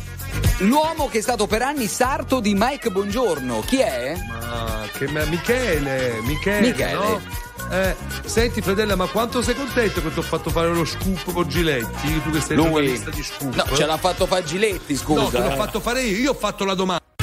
l'uomo 0.60 1.08
che 1.08 1.20
è 1.20 1.22
stato 1.22 1.46
per 1.46 1.62
anni 1.62 1.86
sarto 1.86 2.40
di 2.40 2.56
Mike 2.58 2.90
Buongiorno. 2.90 3.62
Chi 3.68 3.82
è? 3.82 4.16
Ma 4.28 4.88
che 4.98 5.08
ma 5.10 5.26
Michele, 5.26 6.22
Michele, 6.24 6.68
Michele. 6.70 6.94
no? 6.94 7.22
Eh, 7.70 7.96
senti 8.26 8.62
Fredella, 8.62 8.96
ma 8.96 9.08
quanto 9.08 9.42
sei 9.42 9.56
contento 9.56 10.02
che 10.02 10.12
ti 10.12 10.20
ho 10.20 10.24
fatto 10.24 10.50
fare 10.50 10.74
lo 10.74 10.86
scoop 10.86 11.34
con 11.34 11.48
Giletti? 11.48 12.22
Tu 12.22 12.32
che 12.32 12.42
sei 12.42 12.56
Lui? 12.56 12.66
giornalista 12.66 13.10
di 13.10 13.24
scoop. 13.24 13.56
No, 13.56 13.76
ce 13.76 13.86
l'ha 13.86 13.98
fatto 13.98 14.26
fare 14.26 14.44
Giletti, 14.44 14.96
scusa. 14.96 15.22
No, 15.22 15.30
te 15.30 15.40
l'ho 15.40 15.52
eh. 15.52 15.56
fatto 15.56 15.80
fare 15.80 16.02
io, 16.02 16.18
io 16.18 16.32
ho 16.32 16.36
fatto 16.36 16.66
la 16.66 16.74
domanda. 16.74 17.15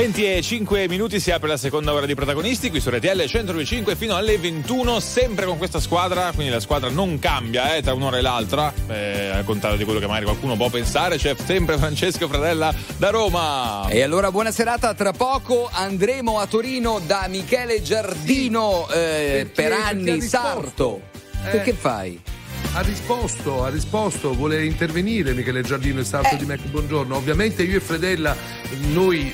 20 0.00 0.24
e 0.24 0.40
5 0.40 0.88
minuti 0.88 1.20
si 1.20 1.30
apre 1.30 1.46
la 1.46 1.58
seconda 1.58 1.92
ora 1.92 2.06
di 2.06 2.14
protagonisti 2.14 2.70
qui 2.70 2.80
su 2.80 2.88
RTL 2.88 3.22
125 3.22 3.96
fino 3.96 4.16
alle 4.16 4.38
21 4.38 4.98
sempre 4.98 5.44
con 5.44 5.58
questa 5.58 5.78
squadra 5.78 6.32
quindi 6.34 6.50
la 6.50 6.58
squadra 6.58 6.88
non 6.88 7.18
cambia 7.18 7.76
eh, 7.76 7.82
tra 7.82 7.92
un'ora 7.92 8.16
e 8.16 8.22
l'altra 8.22 8.72
eh, 8.88 9.26
al 9.26 9.44
contrario 9.44 9.76
di 9.76 9.84
quello 9.84 10.00
che 10.00 10.06
magari 10.06 10.24
qualcuno 10.24 10.56
può 10.56 10.70
pensare 10.70 11.18
c'è 11.18 11.34
sempre 11.44 11.76
Francesco 11.76 12.28
Fradella 12.28 12.72
da 12.96 13.10
Roma 13.10 13.88
E 13.90 14.00
allora 14.00 14.30
buona 14.30 14.50
serata, 14.52 14.94
tra 14.94 15.12
poco 15.12 15.68
andremo 15.70 16.38
a 16.38 16.46
Torino 16.46 16.98
da 17.04 17.26
Michele 17.28 17.82
Giardino 17.82 18.88
eh, 18.88 19.46
Perché- 19.52 19.52
per 19.52 19.72
anni 19.72 20.22
sarto. 20.22 21.02
Eh. 21.44 21.60
Che 21.60 21.74
fai? 21.74 22.18
Ha 22.72 22.82
risposto, 22.82 23.64
ha 23.64 23.68
risposto, 23.68 24.32
vuole 24.32 24.64
intervenire 24.64 25.32
Michele 25.34 25.60
Giardino 25.62 26.00
e 26.00 26.04
Sarto 26.04 26.36
Eh. 26.36 26.38
di 26.38 26.46
Mac 26.46 26.60
Buongiorno. 26.60 27.16
Ovviamente 27.16 27.64
io 27.64 27.78
e 27.78 27.80
Fredella, 27.80 28.36
noi 28.92 29.32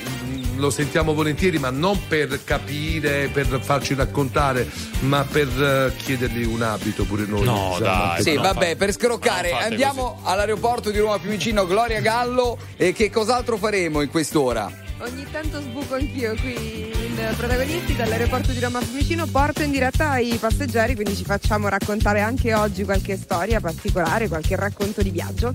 lo 0.57 0.69
sentiamo 0.69 1.13
volentieri, 1.13 1.57
ma 1.57 1.69
non 1.69 1.99
per 2.07 2.43
capire, 2.43 3.29
per 3.31 3.59
farci 3.61 3.93
raccontare, 3.93 4.67
ma 5.01 5.23
per 5.23 5.47
eh, 5.47 5.93
chiedergli 5.95 6.43
un 6.45 6.61
abito 6.61 7.05
pure 7.05 7.25
noi. 7.25 7.43
No, 7.45 7.75
Diciamo, 7.77 7.79
dai, 7.79 8.21
Sì, 8.21 8.35
vabbè, 8.35 8.53
fate- 8.53 8.75
per 8.75 8.91
scroccare 8.91 9.51
andiamo 9.51 10.19
all'aeroporto 10.23 10.91
di 10.91 10.99
Roma 10.99 11.17
Fiumicino, 11.19 11.65
Gloria 11.65 12.01
Gallo 12.01 12.57
e 12.75 12.93
che 12.93 13.09
cos'altro 13.09 13.57
faremo 13.57 14.01
in 14.01 14.09
quest'ora? 14.09 14.85
Ogni 14.99 15.27
tanto 15.31 15.61
sbuco 15.61 15.93
anch'io 15.93 16.33
qui 16.39 16.89
in 16.91 17.33
protagonisti 17.37 17.95
dall'aeroporto 17.95 18.51
di 18.51 18.59
Roma 18.59 18.81
Fiumicino, 18.81 19.27
porto 19.27 19.61
in 19.61 19.69
diretta 19.69 20.17
i 20.17 20.35
passeggeri, 20.37 20.95
quindi 20.95 21.15
ci 21.15 21.23
facciamo 21.23 21.67
raccontare 21.67 22.21
anche 22.21 22.55
oggi 22.55 22.83
qualche 22.83 23.15
storia 23.15 23.59
particolare, 23.59 24.27
qualche 24.27 24.55
racconto 24.55 25.03
di 25.03 25.11
viaggio. 25.11 25.53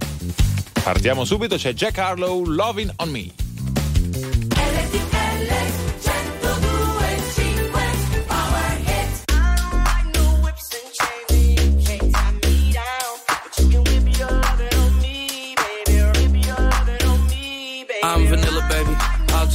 partiamo 0.83 1.25
subito 1.25 1.57
c'è 1.57 1.73
Jack 1.73 1.99
Harlow 1.99 2.45
Loving 2.45 2.93
on 2.97 3.09
Me 3.11 4.52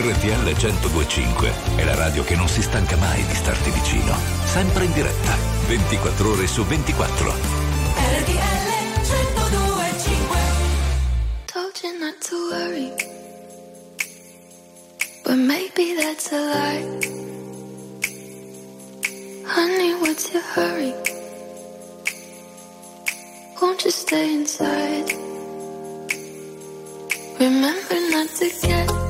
RTL 0.00 0.54
1025 0.54 1.52
è 1.76 1.84
la 1.84 1.94
radio 1.94 2.24
che 2.24 2.34
non 2.34 2.48
si 2.48 2.62
stanca 2.62 2.96
mai 2.96 3.22
di 3.26 3.34
starti 3.34 3.68
vicino. 3.68 4.16
Sempre 4.46 4.84
in 4.84 4.92
diretta, 4.92 5.36
24 5.66 6.30
ore 6.30 6.46
su 6.46 6.64
24. 6.64 7.28
RTL 7.28 8.70
1025 9.04 10.38
Told 11.44 11.78
you 11.82 11.98
not 11.98 12.18
to 12.22 12.34
worry. 12.50 12.92
But 15.22 15.36
maybe 15.36 15.94
that's 15.94 16.32
a 16.32 16.38
lie. 16.38 16.86
Honey, 19.44 19.92
what's 20.00 20.32
your 20.32 20.42
hurry? 20.54 20.94
Won't 23.60 23.84
you 23.84 23.90
stay 23.90 24.32
inside? 24.32 25.12
Remember 27.38 28.00
not 28.10 28.28
to 28.38 28.48
get 28.62 29.09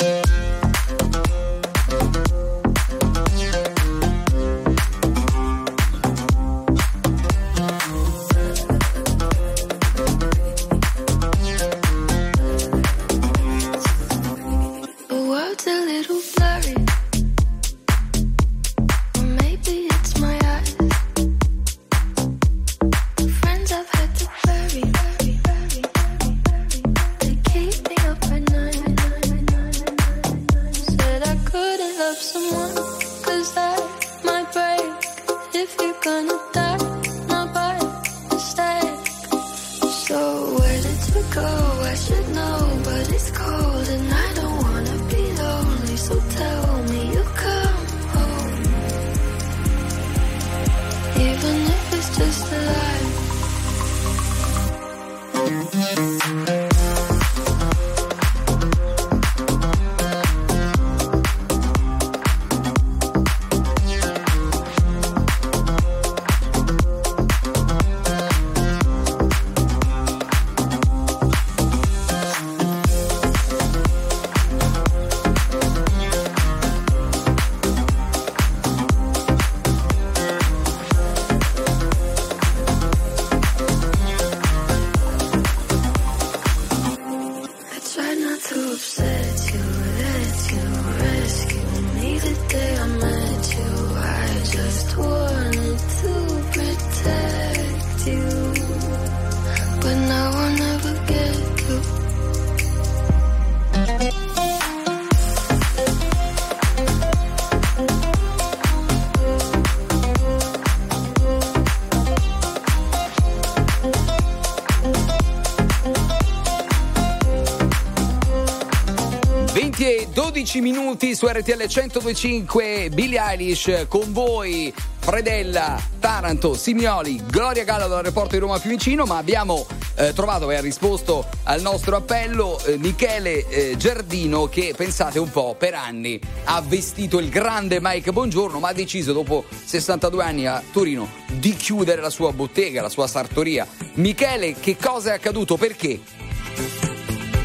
12 120.41 120.61
minuti 120.61 121.13
su 121.13 121.27
RTL 121.27 121.65
1025 121.67 122.89
Billie 122.91 123.21
Eilish 123.21 123.85
con 123.87 124.11
voi 124.11 124.73
Fredella, 124.97 125.79
Taranto, 125.99 126.55
Simioli, 126.55 127.21
Gloria 127.27 127.63
Gallo 127.63 127.87
dall'aeroporto 127.87 128.31
di 128.31 128.37
Roma 128.39 128.57
più 128.57 128.71
vicino, 128.71 129.05
ma 129.05 129.17
abbiamo 129.17 129.67
eh, 129.95 130.13
trovato 130.13 130.49
e 130.49 130.55
ha 130.55 130.61
risposto 130.61 131.27
al 131.43 131.61
nostro 131.61 131.95
appello 131.95 132.59
eh, 132.65 132.77
Michele 132.77 133.47
eh, 133.49 133.77
Giardino 133.77 134.47
che 134.47 134.73
pensate 134.75 135.19
un 135.19 135.29
po' 135.29 135.55
per 135.57 135.73
anni 135.73 136.19
ha 136.45 136.61
vestito 136.61 137.19
il 137.19 137.29
grande 137.29 137.79
Mike 137.79 138.11
Bongiorno 138.11 138.59
ma 138.59 138.69
ha 138.69 138.73
deciso 138.73 139.11
dopo 139.13 139.45
62 139.63 140.23
anni 140.23 140.47
a 140.47 140.61
Torino 140.71 141.07
di 141.27 141.55
chiudere 141.55 142.01
la 142.01 142.09
sua 142.09 142.31
bottega, 142.31 142.81
la 142.81 142.89
sua 142.89 143.07
sartoria. 143.07 143.67
Michele, 143.93 144.55
che 144.59 144.77
cosa 144.77 145.11
è 145.11 145.15
accaduto? 145.15 145.57
Perché? 145.57 145.99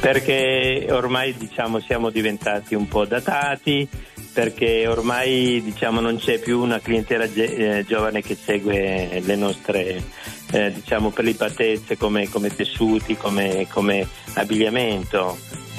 Perché 0.06 0.86
ormai 0.90 1.34
diciamo 1.36 1.80
siamo 1.80 2.10
diventati 2.10 2.76
un 2.76 2.86
po' 2.86 3.06
datati 3.06 3.88
perché 4.32 4.86
ormai 4.86 5.60
diciamo 5.60 5.98
non 5.98 6.18
c'è 6.18 6.38
più 6.38 6.60
una 6.60 6.78
clientela 6.78 7.24
eh, 7.24 7.84
giovane 7.84 8.22
che 8.22 8.36
segue 8.36 9.20
le 9.20 9.34
nostre 9.34 10.00
eh, 10.52 10.70
diciamo 10.70 11.10
prelipatezze 11.10 11.96
come, 11.96 12.28
come 12.28 12.54
tessuti, 12.54 13.16
come, 13.16 13.66
come 13.68 14.06
abbigliamento 14.34 15.36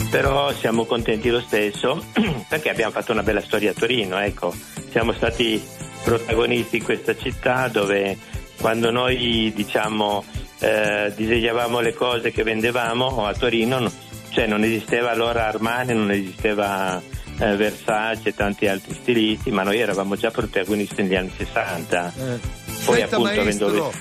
però 0.10 0.52
siamo 0.52 0.84
contenti 0.84 1.30
lo 1.30 1.40
stesso 1.40 2.04
perché 2.50 2.70
abbiamo 2.70 2.92
fatto 2.92 3.14
una 3.14 3.24
bella 3.24 3.42
storia 3.42 3.72
a 3.72 3.76
Torino 3.76 4.20
ecco. 4.20 4.54
siamo 4.90 5.14
stati 5.14 5.64
protagonisti 6.04 6.76
in 6.78 6.84
questa 6.84 7.16
città 7.16 7.70
dove 7.70 8.18
quando 8.60 8.92
noi 8.92 9.54
diciamo 9.56 10.26
eh, 10.60 11.14
disegnavamo 11.16 11.80
le 11.80 11.94
cose 11.94 12.32
che 12.32 12.44
vendevamo 12.44 13.26
a 13.26 13.34
Torino 13.34 13.80
no- 13.80 14.06
cioè 14.38 14.46
non 14.46 14.64
esisteva 14.64 15.10
allora 15.10 15.48
Armani, 15.48 15.96
non 15.96 16.12
esisteva 16.12 17.02
eh, 17.40 17.56
Versace 17.56 18.30
e 18.30 18.34
tanti 18.36 18.68
altri 18.68 18.94
stilisti, 18.94 19.50
ma 19.50 19.64
noi 19.64 19.80
eravamo 19.80 20.16
già 20.16 20.30
protagonisti 20.30 21.02
negli 21.02 21.16
anni 21.16 21.32
60. 21.36 22.14
Poi 22.86 22.98
Senta, 22.98 23.16
appunto 23.16 23.42
avendo 23.42 23.66
maestro, 23.68 23.92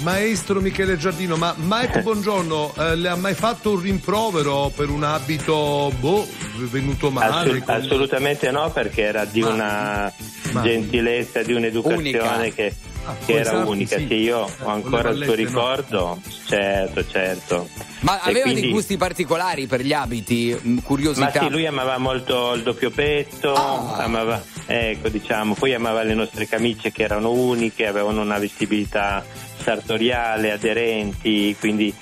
maestro 0.00 0.60
Michele 0.60 0.96
Giardino, 0.96 1.36
ma 1.36 1.54
Mike 1.56 2.02
Buongiorno 2.02 2.74
eh, 2.76 2.96
le 2.96 3.08
ha 3.08 3.14
mai 3.14 3.34
fatto 3.34 3.70
un 3.70 3.80
rimprovero 3.80 4.72
per 4.74 4.88
un 4.88 5.04
abito 5.04 5.92
boh, 6.00 6.26
venuto 6.56 7.12
male? 7.12 7.34
Assolut- 7.36 7.64
Come- 7.64 7.78
assolutamente 7.78 8.50
no, 8.50 8.72
perché 8.72 9.02
era 9.02 9.24
di 9.26 9.42
una 9.42 10.12
ma- 10.50 10.62
gentilezza, 10.62 11.42
di 11.44 11.52
un'educazione 11.52 11.98
Unica. 12.00 12.48
che, 12.52 12.74
Ah, 13.08 13.16
che 13.24 13.32
era 13.32 13.40
esserti, 13.52 13.68
unica. 13.70 13.96
sì. 13.96 14.06
Sì, 14.06 14.14
io 14.14 14.38
ho 14.38 14.66
ancora 14.68 15.08
il 15.10 15.16
suo 15.16 15.24
vallette, 15.26 15.42
no. 15.42 15.48
ricordo, 15.48 16.20
certo, 16.46 17.06
certo. 17.06 17.68
Ma 18.00 18.16
E 18.22 18.30
aveva 18.30 18.42
quindi- 18.42 18.60
dei 18.60 18.70
gusti 18.70 18.96
particolari 18.96 19.66
per 19.66 19.80
gli 19.80 19.92
abiti? 19.92 20.56
Mh, 20.60 20.70
Ma 20.74 20.82
Curiosità. 20.82 21.40
sì, 21.40 21.48
lui 21.48 21.66
amava 21.66 21.96
molto 21.98 22.52
il 22.54 22.62
doppio 22.62 22.90
petto, 22.90 23.54
Ah. 23.54 23.96
amava, 24.04 24.42
ecco 24.66 25.08
diciamo, 25.08 25.54
poi 25.54 25.74
amava 25.74 26.02
le 26.02 26.14
nostre 26.14 26.46
camicie 26.46 26.92
che 26.92 27.02
erano 27.02 27.30
uniche, 27.32 27.86
avevano 27.86 28.20
una 28.20 28.38
vestibilità 28.38 29.24
sartoriale, 29.62 30.52
aderenti, 30.52 31.56
quindi 31.58 31.92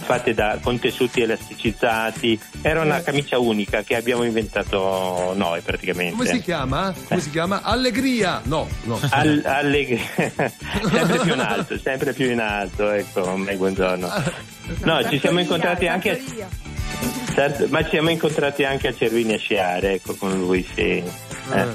fatte 0.00 0.34
da, 0.34 0.58
con 0.62 0.78
tessuti 0.78 1.20
elasticizzati. 1.22 2.38
Era 2.62 2.82
Eh. 2.82 2.84
una 2.84 3.00
camicia 3.02 3.38
unica 3.38 3.82
che 3.82 3.96
abbiamo 3.96 4.24
inventato 4.24 5.32
noi 5.36 5.60
praticamente. 5.60 6.16
Come 6.16 6.28
si 6.28 6.40
chiama? 6.40 6.94
Come 7.08 7.20
si 7.20 7.30
chiama? 7.30 7.62
Allegria! 7.62 8.40
No, 8.44 8.68
no. 8.84 8.98
Al- 9.10 9.42
allegri- 9.44 10.00
sempre 10.14 11.18
più 11.22 11.32
in 11.32 11.40
alto, 11.40 11.78
sempre 11.78 12.12
più 12.12 12.30
in 12.30 12.40
alto, 12.40 12.90
ecco, 12.90 13.36
buongiorno. 13.56 14.10
No, 14.84 15.08
ci 15.08 15.18
siamo 15.18 15.40
incontrati 15.40 15.86
anche 15.86 16.10
a, 16.10 16.18
certo, 17.34 17.66
ma 17.68 17.82
ci 17.82 17.90
siamo 17.90 18.10
incontrati 18.10 18.64
anche 18.64 18.88
a 18.88 18.94
Cervini 18.94 19.34
a 19.34 19.38
sciare, 19.38 19.94
ecco, 19.94 20.14
con 20.14 20.32
lui, 20.36 20.66
sì. 20.74 21.02
Eh. 21.52 21.66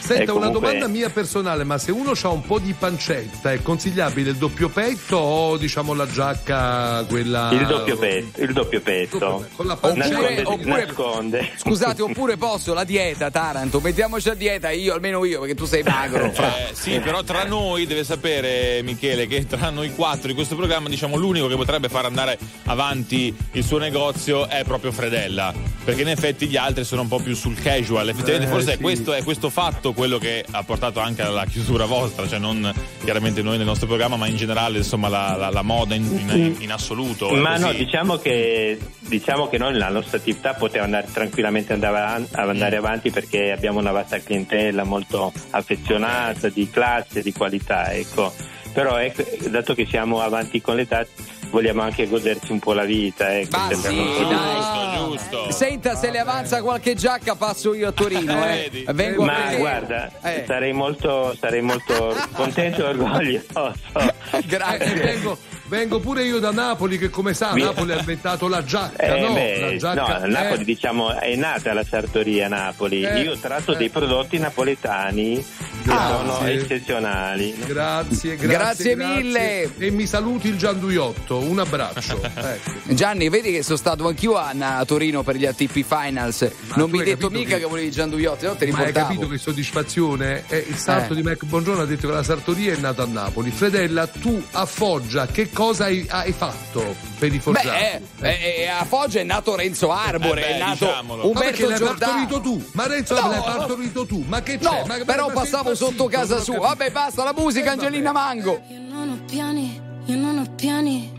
Senta, 0.00 0.14
E 0.14 0.34
una 0.34 0.46
comunque- 0.46 0.60
domanda 0.60 0.88
mia 0.88 1.10
personale, 1.10 1.64
ma 1.64 1.78
se 1.78 1.92
uno 1.92 2.12
ha 2.20 2.28
un 2.28 2.42
po' 2.42 2.58
di 2.58 2.74
pancetta, 2.76 3.52
è 3.52 3.62
consigliabile 3.62 4.30
il 4.30 4.36
doppio 4.36 4.68
petto 4.68 5.16
o 5.16 5.56
diciamo 5.56 5.92
la 5.94 6.06
giacca 6.08 7.04
quella... 7.08 7.50
Il 7.52 7.66
doppio 7.66 7.96
petto, 7.96 8.40
il 8.42 8.52
doppio 8.52 8.80
petto. 8.80 9.46
Con 9.54 9.66
la 9.66 9.78
nasconde, 9.80 10.42
oppure- 10.44 10.84
nasconde. 10.86 11.50
Scusate, 11.56 12.02
oppure 12.02 12.36
posso 12.36 12.72
la 12.74 12.84
dieta, 12.84 13.30
Taranto, 13.30 13.80
mettiamoci 13.80 14.28
a 14.30 14.34
dieta 14.34 14.70
io, 14.70 14.94
almeno 14.94 15.24
io, 15.24 15.40
perché 15.40 15.54
tu 15.54 15.64
sei 15.66 15.82
magro. 15.82 16.24
Eh, 16.32 16.70
sì, 16.72 16.98
però 17.00 17.22
tra 17.22 17.44
noi 17.44 17.86
deve 17.86 18.02
sapere 18.04 18.80
Michele 18.82 19.26
che 19.26 19.46
tra 19.46 19.70
noi 19.70 19.94
quattro 19.94 20.28
di 20.28 20.34
questo 20.34 20.56
programma, 20.56 20.88
diciamo, 20.88 21.16
l'unico 21.16 21.46
che 21.46 21.56
potrebbe 21.56 21.88
far 21.88 22.06
andare 22.06 22.38
avanti 22.64 23.34
il 23.52 23.64
suo 23.64 23.78
negozio 23.78 24.48
è 24.48 24.64
proprio 24.64 24.92
Fredella. 24.92 25.52
Perché 25.84 26.02
in 26.02 26.08
effetti 26.08 26.46
gli 26.46 26.56
altri 26.56 26.84
sono 26.84 27.02
un 27.02 27.08
po' 27.08 27.18
più 27.20 27.34
sul 27.34 27.54
casual. 27.60 28.08
Effettivamente, 28.08 28.46
Eh, 28.46 28.50
forse 28.50 28.70
sì. 28.72 28.76
è, 28.76 28.78
questo, 28.80 29.12
è 29.12 29.22
questo 29.22 29.50
fatto 29.50 29.89
quello 29.92 30.18
che 30.18 30.44
ha 30.50 30.62
portato 30.62 31.00
anche 31.00 31.22
alla 31.22 31.44
chiusura 31.46 31.84
vostra, 31.86 32.26
cioè 32.28 32.38
non 32.38 32.72
chiaramente 33.02 33.42
noi 33.42 33.56
nel 33.56 33.66
nostro 33.66 33.86
programma, 33.86 34.16
ma 34.16 34.26
in 34.26 34.36
generale, 34.36 34.78
insomma, 34.78 35.08
la, 35.08 35.36
la- 35.36 35.50
la 35.50 35.62
moda 35.62 35.94
in, 35.94 36.04
in- 36.04 36.56
in 36.60 36.72
assoluto. 36.72 37.30
Ma 37.30 37.56
no, 37.56 37.72
diciamo 37.72 38.16
che, 38.16 38.78
diciamo 39.00 39.48
che 39.48 39.58
noi 39.58 39.74
la 39.74 39.88
nostra 39.88 40.18
attività 40.18 40.54
poteva 40.54 40.84
andare 40.84 41.06
tranquillamente 41.12 41.72
andare 41.72 41.96
avanti, 41.98 42.34
andare 42.34 42.76
avanti 42.76 43.10
perché 43.10 43.50
abbiamo 43.52 43.78
una 43.78 43.90
vasta 43.92 44.18
clientela 44.18 44.84
molto 44.84 45.32
affezionata, 45.50 46.48
di 46.48 46.68
classe, 46.70 47.22
di 47.22 47.32
qualità, 47.32 47.92
ecco. 47.92 48.32
Però 48.72 48.96
ecco, 48.98 49.24
dato 49.48 49.74
che 49.74 49.84
siamo 49.86 50.20
avanti 50.20 50.60
con 50.60 50.76
l'età 50.76 51.04
vogliamo 51.50 51.82
anche 51.82 52.06
goderci 52.08 52.52
un 52.52 52.58
po' 52.58 52.72
la 52.72 52.84
vita, 52.84 53.36
ecco. 53.36 53.58
Sembra 53.70 53.90
sì, 53.90 54.24
dai. 54.28 54.98
giusto. 55.08 55.50
Senta, 55.52 55.94
se 55.96 56.10
le 56.10 56.18
avanza 56.18 56.62
qualche 56.62 56.94
giacca 56.94 57.34
passo 57.34 57.74
io 57.74 57.88
a 57.88 57.92
Torino, 57.92 58.44
eh. 58.46 58.70
Vengo 58.92 59.22
a 59.22 59.26
Ma 59.26 59.38
vedere. 59.42 59.56
guarda, 59.58 60.10
Eh. 60.22 60.44
sarei 60.46 60.72
molto, 60.72 61.36
sarei 61.38 61.60
molto 61.62 62.16
contento 62.32 62.84
e 62.84 62.88
orgoglioso. 62.88 63.74
Eh, 64.32 64.94
vengo, 64.94 65.36
vengo 65.66 65.98
pure 65.98 66.22
io 66.24 66.38
da 66.38 66.52
Napoli 66.52 66.98
che 66.98 67.10
come 67.10 67.34
sa 67.34 67.50
Vi- 67.52 67.62
Napoli 67.62 67.92
ha 67.92 67.98
inventato 67.98 68.46
la 68.46 68.62
giacca, 68.62 69.02
Eh, 69.02 69.20
no? 69.20 69.32
beh, 69.32 69.60
la 69.60 69.76
giacca, 69.76 70.18
no, 70.20 70.26
Napoli 70.26 70.60
eh. 70.60 70.64
diciamo 70.64 71.18
è 71.18 71.34
nata 71.34 71.72
la 71.72 71.82
sartoria 71.82 72.46
a 72.46 72.48
Napoli. 72.48 73.02
Eh, 73.02 73.22
Io 73.22 73.36
tratto 73.38 73.72
eh. 73.72 73.76
dei 73.76 73.88
prodotti 73.88 74.38
napoletani 74.38 75.44
che 75.82 75.90
Ah, 75.90 76.16
sono 76.16 76.38
sì. 76.44 76.50
eccezionali. 76.52 77.54
Grazie, 77.66 78.36
grazie, 78.36 78.94
Grazie 78.94 78.96
mille. 78.96 79.76
E 79.78 79.90
mi 79.90 80.06
saluti 80.06 80.46
il 80.48 80.56
Gianduiotto, 80.56 81.39
un 81.42 81.58
abbraccio. 81.58 82.20
Ecco. 82.22 82.70
Gianni, 82.94 83.28
vedi 83.28 83.52
che 83.52 83.62
sono 83.62 83.76
stato 83.76 84.06
anch'io 84.06 84.36
a, 84.36 84.52
a 84.78 84.84
Torino 84.84 85.22
per 85.22 85.36
gli 85.36 85.46
ATP 85.46 85.82
Finals. 85.84 86.40
non 86.74 86.88
tu 86.90 86.96
mi 86.96 86.98
hai 87.00 87.04
detto 87.04 87.30
mica 87.30 87.54
che- 87.54 87.60
che, 87.62 87.66
volevi 87.66 87.90
Gianduiotti, 87.90 88.46
no? 88.46 88.54
Te 88.56 88.64
li 88.66 88.70
Ma 88.72 88.78
hai 88.80 88.92
capito 88.92 89.26
che 89.28 89.38
soddisfazione? 89.38 90.44
Eh, 90.48 90.64
il 90.68 90.76
sarto 90.76 91.12
Eh. 91.12 91.16
di 91.16 91.22
Mac 91.22 91.44
Bongiorno 91.44 91.82
ha 91.82 91.86
detto 91.86 92.06
che 92.08 92.12
la 92.14 92.22
sartoria 92.22 92.72
è 92.74 92.76
nata 92.78 93.02
a 93.02 93.06
Napoli. 93.06 93.50
Fredella, 93.50 94.06
tu 94.06 94.42
a 94.52 94.66
Foggia 94.66 95.26
che 95.26 95.50
cosa 95.50 95.84
hai, 95.84 96.06
hai 96.08 96.32
fatto 96.32 96.94
per 97.18 97.32
i 97.34 97.38
forgiati? 97.38 98.02
Beh, 98.18 98.28
eh, 98.28 98.60
eh, 98.62 98.66
a 98.68 98.84
Foggia 98.84 99.20
è 99.20 99.24
nato 99.24 99.54
Renzo 99.56 99.92
Arbore, 99.92 100.40
Eh 100.44 100.48
beh, 100.48 100.54
è 100.54 100.58
nato 100.58 100.84
diciamolo. 100.86 101.22
Ma 101.22 101.28
Umberto 101.28 101.66
l'hai 101.68 101.76
Giordano. 101.78 101.98
partorito 101.98 102.40
tu? 102.40 102.64
Ma 102.72 102.86
Renzo 102.86 103.20
No, 103.20 103.28
l'hai 103.28 103.40
partorito 103.42 104.06
tu? 104.06 104.24
Ma 104.26 104.42
che 104.42 104.58
c'è? 104.58 104.64
No, 104.64 104.84
Ma- 104.86 104.98
però 105.04 105.26
ma- 105.28 105.34
ma 105.34 105.40
passavo 105.40 105.74
sotto 105.74 106.06
casa 106.06 106.36
non 106.36 106.44
sua. 106.44 106.58
Vabbè, 106.58 106.90
basta 106.90 107.24
la 107.24 107.34
musica, 107.36 107.66
Eh, 107.66 107.72
Angelina 107.72 108.12
Mango. 108.12 108.60
Io 108.70 108.78
non 108.88 109.08
ho 109.10 109.24
piani, 109.24 109.80
io 110.06 110.16
non 110.16 110.38
ho 110.38 110.54
piani. 110.54 111.18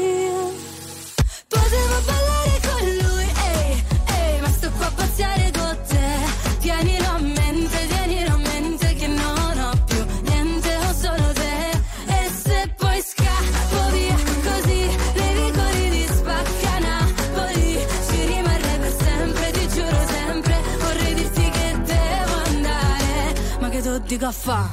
llega 24.21 24.27
a 24.27 24.31
fa. 24.31 24.69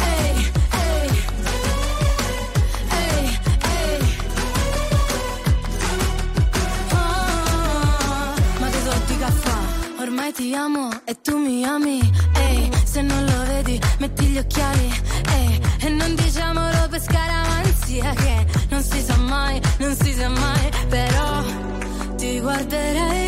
Ehi, 0.00 0.50
ehi, 0.82 1.08
ehi, 2.98 3.38
ehi. 3.74 3.98
Ah, 6.92 8.34
ma 8.60 8.68
che 8.68 8.80
so 8.84 8.92
dica 9.06 9.30
fa? 9.30 9.58
Ormai 10.00 10.32
ti 10.32 10.54
amo 10.54 10.90
e 11.04 11.20
tu 11.20 11.36
mi 11.36 11.64
ami. 11.64 11.98
Ehi, 12.34 12.70
se 12.84 13.02
non 13.02 13.24
lo 13.24 13.44
vedi, 13.46 13.80
metti 13.98 14.26
gli 14.26 14.38
occhiali. 14.38 14.88
Ehi, 15.34 15.60
e 15.80 15.88
non 15.88 16.14
diciamolo 16.14 16.88
per 16.88 17.02
scaramanzia 17.02 18.12
che 18.14 18.46
non 18.70 18.82
si 18.82 19.02
sa 19.02 19.16
mai, 19.16 19.60
non 19.78 19.96
si 19.96 20.12
sa 20.12 20.28
mai, 20.28 20.70
però 20.88 21.42
ti 22.16 22.40
guarderei 22.40 23.27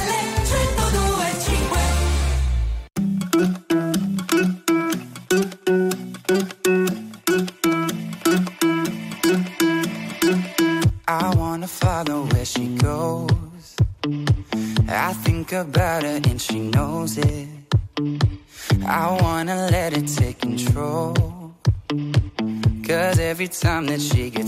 time 23.61 23.85
that 23.85 24.01
she 24.01 24.31
gets 24.31 24.40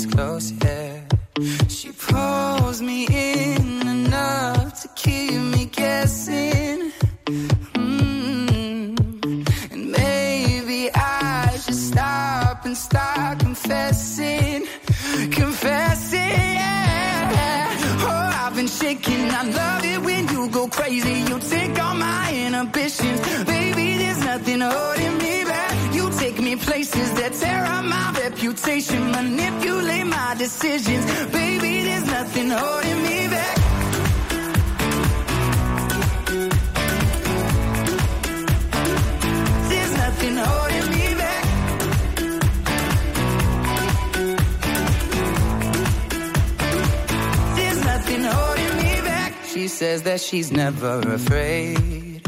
she's 50.33 50.51
never 50.51 50.99
afraid. 51.13 52.19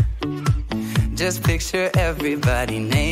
Just 1.15 1.41
picture 1.41 1.89
everybody 1.97 2.77
naked. 2.77 3.04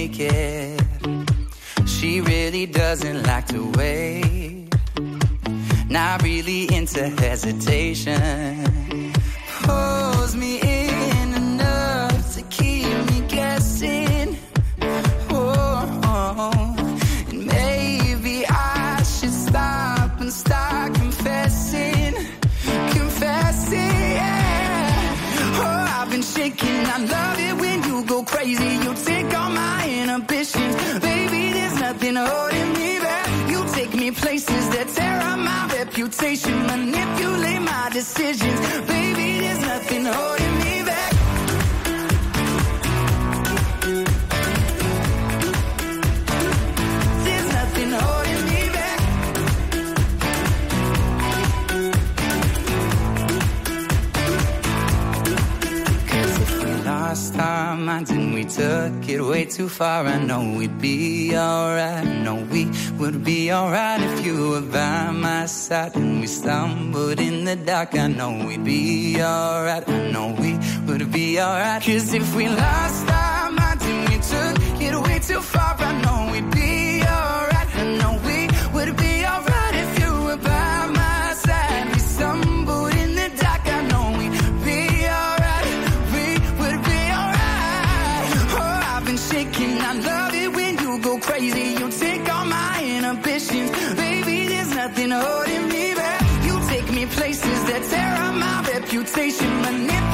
chicken. 89.33 89.71
I 89.89 89.93
love 90.09 90.33
it 90.43 90.49
when 90.55 90.73
you 90.83 90.99
go 90.99 91.17
crazy. 91.17 91.67
You 91.79 91.87
take 91.89 92.25
all 92.33 92.45
my 92.45 92.73
inhibitions. 92.95 93.69
Baby, 94.05 94.37
there's 94.51 94.71
nothing 94.81 95.11
holding 95.11 95.65
me 95.73 95.85
back. 96.01 96.21
You 96.47 96.55
take 96.71 96.87
me 96.97 97.03
places 97.17 97.59
that 97.69 97.81
tear 97.91 98.13
up 98.25 98.35
my 98.45 98.57
reputation. 98.73 99.51
Manipulate 99.61 100.12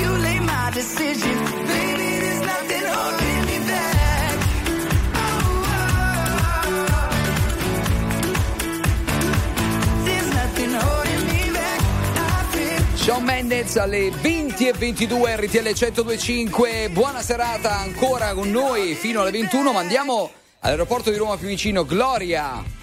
Mendes 13.59 13.75
alle 13.75 14.09
20 14.09 14.67
e 14.69 14.73
22 14.73 15.35
RTL 15.35 15.73
1025. 15.73 16.89
Buona 16.91 17.21
serata 17.21 17.77
ancora 17.77 18.33
con 18.33 18.49
noi 18.49 18.95
fino 18.95 19.19
alle 19.19 19.31
21. 19.31 19.73
Ma 19.73 19.81
andiamo 19.81 20.31
all'aeroporto 20.59 21.09
di 21.11 21.17
Roma 21.17 21.35
Fiumicino. 21.35 21.83
Gloria. 21.83 22.78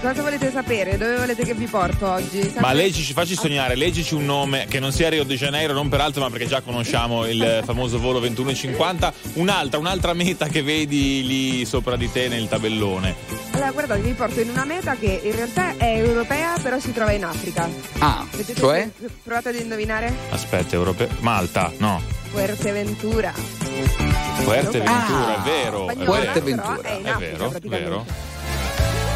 Cosa 0.00 0.22
volete 0.22 0.50
sapere? 0.50 0.96
Dove 0.96 1.18
volete 1.18 1.44
che 1.44 1.52
vi 1.52 1.66
porto 1.66 2.08
oggi? 2.08 2.38
Ma 2.40 2.48
Sapete- 2.52 2.72
leggici, 2.74 3.12
facci 3.12 3.34
sognare, 3.34 3.74
leggici 3.74 4.14
un 4.14 4.24
nome 4.24 4.64
che 4.66 4.80
non 4.80 4.92
sia 4.92 5.10
Rio 5.10 5.24
de 5.24 5.36
Janeiro, 5.36 5.74
non 5.74 5.90
peraltro, 5.90 6.22
ma 6.22 6.30
perché 6.30 6.46
già 6.46 6.62
conosciamo 6.62 7.26
il 7.26 7.60
famoso 7.66 7.98
volo 7.98 8.18
21.50. 8.18 9.12
Un'altra, 9.34 9.78
un'altra 9.78 10.14
meta 10.14 10.46
che 10.48 10.62
vedi 10.62 11.26
lì 11.26 11.64
sopra 11.66 11.96
di 11.96 12.10
te 12.10 12.28
nel 12.28 12.48
tabellone. 12.48 13.14
Allora, 13.52 13.70
guardate, 13.72 14.00
vi 14.00 14.12
porto 14.12 14.40
in 14.40 14.48
una 14.48 14.64
meta 14.64 14.96
che 14.96 15.20
in 15.22 15.32
realtà 15.36 15.76
è 15.76 15.96
europea, 15.98 16.54
però 16.62 16.78
si 16.78 16.92
trova 16.94 17.12
in 17.12 17.24
Africa. 17.24 17.68
Ah, 17.98 18.26
Vedete 18.30 18.54
cioè? 18.58 18.88
se- 18.98 19.08
Provate 19.22 19.50
ad 19.50 19.56
indovinare? 19.56 20.10
Aspetta, 20.30 20.76
europeo. 20.76 21.08
Malta, 21.18 21.70
no. 21.76 22.00
Fuerteventura. 22.30 23.32
Fuerteventura, 23.34 25.26
Ah, 25.26 25.36
è 25.36 25.40
vero. 25.44 25.88
È 25.88 25.92
spagnola, 25.92 25.94
vero. 25.94 26.04
Fuerteventura. 26.04 26.72
però 26.78 26.88
è 26.88 27.08
Africa 27.10 27.18
vero, 27.18 27.48
vero. 27.68 28.06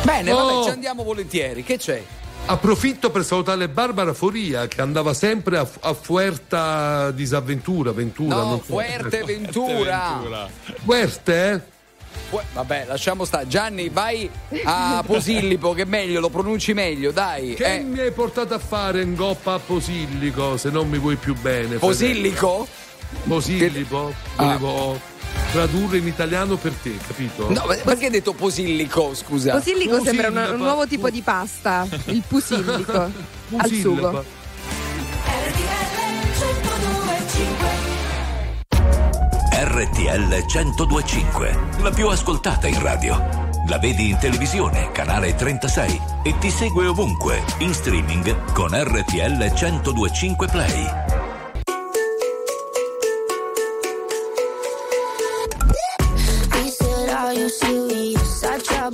Bene, 0.05 0.33
Oh. 0.33 0.45
vabbè, 0.47 0.65
ci 0.65 0.71
andiamo 0.71 1.03
volentieri. 1.03 1.63
Che 1.65 1.79
c'è? 1.79 2.03
Approfitto 2.47 3.11
per 3.11 3.25
salutare 3.25 3.69
Barbara 3.69 4.13
Foria 4.13 4.69
che 4.69 4.83
andava 4.83 5.15
sempre 5.15 5.57
a, 5.57 5.67
a 5.81 5.95
Fuerta 5.95 7.11
Disavventura, 7.11 7.93
Ventura. 7.93 8.37
No, 8.37 8.43
non 8.51 8.59
so. 8.59 8.65
Fuerteventura. 8.75 10.49
Fuerte? 10.85 11.51
eh? 11.53 11.61
Fu- 12.29 12.41
Vabbè, 12.53 12.85
lasciamo 12.87 13.25
stare. 13.25 13.49
Gianni, 13.49 13.89
vai 13.89 14.29
a 14.65 15.03
Posillipo, 15.07 15.73
che 15.73 15.83
è 15.83 15.87
meglio, 15.87 16.21
lo 16.21 16.29
pronunci 16.29 16.75
meglio, 16.75 17.11
dai. 17.13 17.55
Che 17.55 17.77
Eh, 17.77 17.81
mi 17.81 17.99
hai 18.01 18.13
portato 18.13 18.53
a 18.55 18.59
fare 18.59 19.01
in 19.01 19.15
goppa 19.15 19.55
a 19.55 19.59
Posillico 19.59 20.59
se 20.59 20.69
non 20.69 20.89
mi 20.89 20.99
vuoi 20.99 21.17
più 21.17 21.35
bene? 21.35 21.77
Posillico? 21.79 22.69
Posillipo? 23.27 24.13
Volevo 24.37 25.01
tradurre 25.53 25.99
in 25.99 26.07
italiano 26.07 26.57
per 26.57 26.73
te, 26.73 26.97
capito? 27.07 27.49
No, 27.51 27.65
ma 27.67 27.75
perché 27.77 28.07
hai 28.07 28.11
detto 28.11 28.33
Posillico, 28.33 29.15
scusa? 29.15 29.53
Posillico 29.53 30.03
sembra 30.03 30.29
un, 30.29 30.35
Posillipo. 30.35 30.55
un 30.57 30.61
nuovo 30.63 30.87
tipo 30.87 31.11
di 31.11 31.23
pasta, 31.23 31.87
il 32.07 32.23
pusillico 32.27 32.93
al 33.57 33.71
sugo. 33.71 34.25
RTL 39.57 40.45
1025, 40.47 41.59
la 41.81 41.91
più 41.91 42.09
ascoltata 42.09 42.67
in 42.67 42.81
radio. 42.81 43.53
La 43.69 43.79
vedi 43.79 44.11
in 44.11 44.19
televisione, 44.19 44.91
canale 44.93 45.35
36 45.35 46.01
e 46.23 46.37
ti 46.39 46.51
segue 46.51 46.87
ovunque, 46.87 47.43
in 47.59 47.73
streaming 47.73 48.53
con 48.53 48.71
RTL 48.73 49.53
1025 49.53 50.49
Play. 50.49 51.14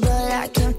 But 0.00 0.32
I 0.32 0.48
can't 0.48 0.69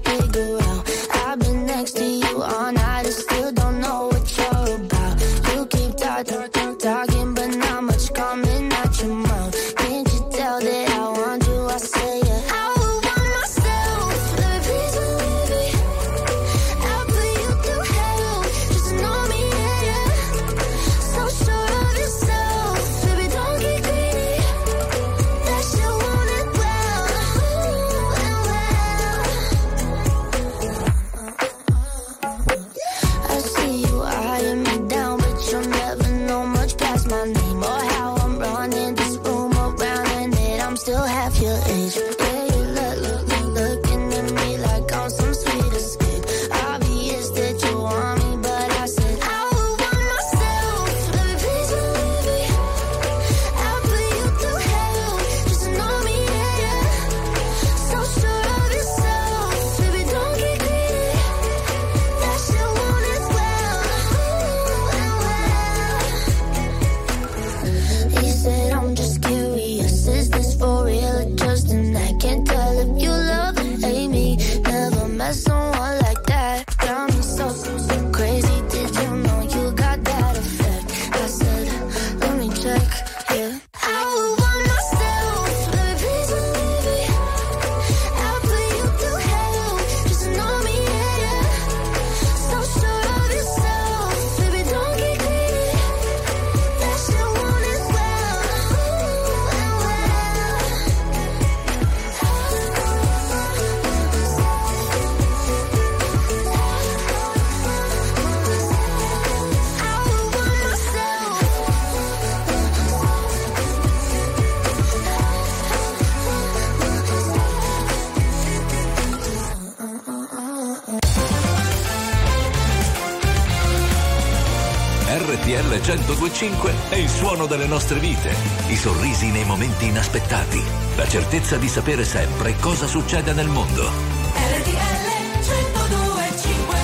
1025 126.32 126.72
è 126.88 126.94
il 126.96 127.10
suono 127.10 127.46
delle 127.46 127.66
nostre 127.66 127.98
vite, 127.98 128.34
i 128.68 128.76
sorrisi 128.76 129.30
nei 129.30 129.44
momenti 129.44 129.86
inaspettati, 129.86 130.62
la 130.96 131.06
certezza 131.06 131.58
di 131.58 131.68
sapere 131.68 132.04
sempre 132.04 132.56
cosa 132.58 132.86
succede 132.86 133.34
nel 133.34 133.48
mondo. 133.48 133.82
RTL 133.82 135.02
1025 135.42 136.76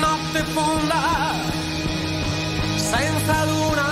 Notte 0.00 0.44
fonda, 0.52 1.34
senza 2.76 3.44
luna 3.44 3.90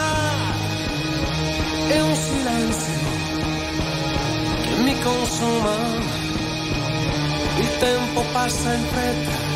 e 1.89 2.01
un 2.01 2.15
silenzio 2.15 3.01
che 4.63 4.75
mi 4.83 5.01
consuma. 5.01 5.75
Il 7.59 7.77
tempo 7.79 8.25
passa 8.33 8.73
in 8.73 8.85
fretta 8.85 9.49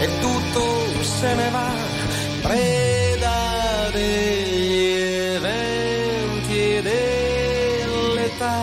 e 0.00 0.18
tutto 0.20 1.02
se 1.02 1.34
ne 1.34 1.50
va, 1.50 1.77
preda 2.48 3.90
degli 3.92 4.76
eventi 5.36 6.58
e 6.76 6.82
dell'età. 6.88 8.56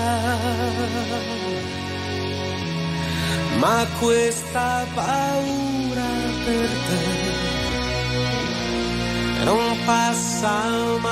Ma 3.59 3.88
questa 3.99 4.86
paura 4.93 6.09
per 6.45 6.69
te 6.88 7.03
non 9.43 9.77
passa 9.86 10.55
mai. 10.99 11.05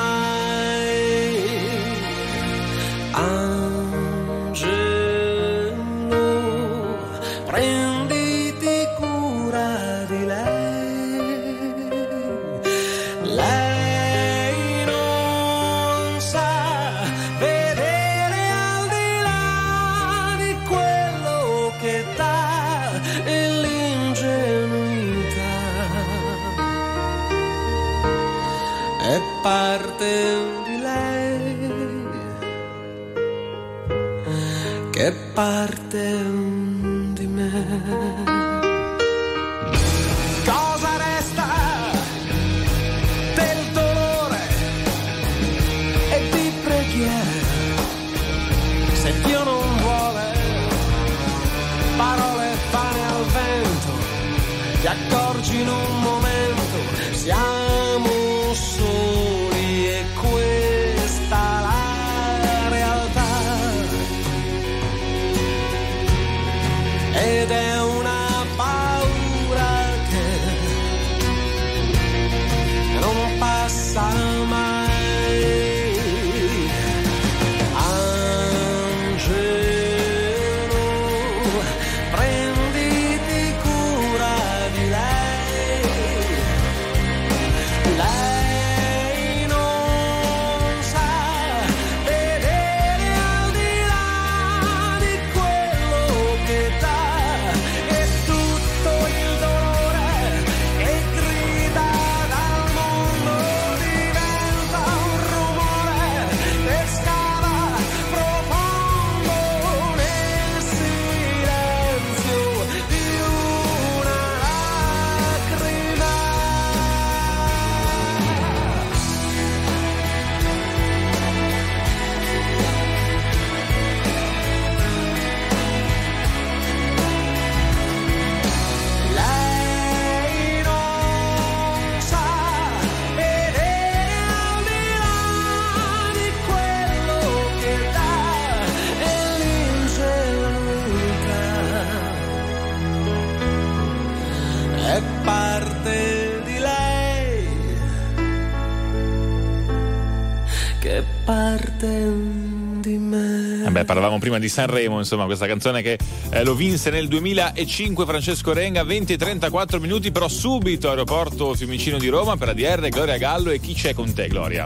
Prima 154.23 154.39
di 154.39 154.47
Sanremo, 154.47 154.99
insomma, 154.99 155.25
questa 155.25 155.47
canzone 155.47 155.81
che 155.81 155.97
eh, 156.29 156.45
lo 156.45 156.55
vinse 156.55 156.89
nel 156.89 157.09
2005 157.09 158.05
Francesco 158.05 158.53
Renga, 158.53 158.81
20 158.85 159.11
e 159.11 159.17
34 159.17 159.81
minuti, 159.81 160.13
però 160.13 160.29
subito 160.29 160.87
aeroporto 160.87 161.53
Fiumicino 161.53 161.97
di 161.97 162.07
Roma 162.07 162.37
per 162.37 162.47
ADR, 162.47 162.87
Gloria 162.87 163.17
Gallo 163.17 163.51
e 163.51 163.59
chi 163.59 163.73
c'è 163.73 163.93
con 163.93 164.13
te, 164.13 164.29
Gloria? 164.29 164.65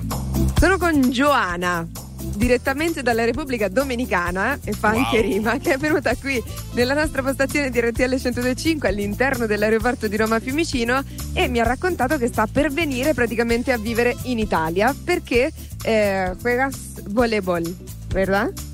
Sono 0.60 0.78
con 0.78 1.02
Joana, 1.10 1.88
direttamente 2.36 3.02
dalla 3.02 3.26
Repubblica 3.26 3.68
Dominicana, 3.68 4.60
e 4.64 4.74
fa 4.74 4.90
anche 4.90 5.22
rima, 5.22 5.58
che 5.58 5.74
è 5.74 5.78
venuta 5.78 6.14
qui 6.14 6.40
nella 6.74 6.94
nostra 6.94 7.24
postazione 7.24 7.72
di 7.72 7.80
RTL 7.80 8.10
1025 8.10 8.88
all'interno 8.88 9.48
dell'aeroporto 9.48 10.08
di 10.08 10.18
Roma 10.18 10.40
Fiumicino 10.40 11.02
e 11.34 11.48
mi 11.48 11.60
ha 11.60 11.64
raccontato 11.64 12.20
che 12.20 12.28
sta 12.28 12.46
per 12.46 12.72
venire 12.72 13.16
praticamente 13.16 13.72
a 13.72 13.80
vivere 13.80 14.16
in 14.26 14.38
Italia 14.38 14.96
perché 15.04 15.52
eh, 15.82 16.36
juegas 16.40 17.02
voleibol, 17.08 17.64
¿verdad? 18.10 18.67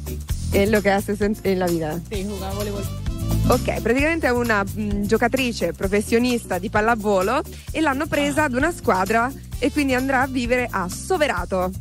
È 0.53 0.65
lo 0.67 0.81
che 0.81 0.91
haces 0.91 1.19
en, 1.21 1.35
en 1.41 1.57
la 1.57 1.65
vida. 1.65 1.99
Sì, 2.09 2.23
jugaba 2.23 2.53
voleibol. 2.53 2.85
Ok, 3.47 3.81
praticamente 3.81 4.27
è 4.27 4.31
una 4.31 4.63
mh, 4.63 5.01
giocatrice 5.05 5.73
professionista 5.73 6.59
di 6.59 6.69
pallavolo 6.69 7.41
e 7.71 7.81
l'hanno 7.81 8.05
presa 8.07 8.43
ad 8.43 8.53
una 8.53 8.71
squadra 8.71 9.31
e 9.59 9.71
quindi 9.71 9.93
andrà 9.95 10.21
a 10.21 10.27
vivere 10.27 10.67
a 10.69 10.87
Soverato. 10.87 11.71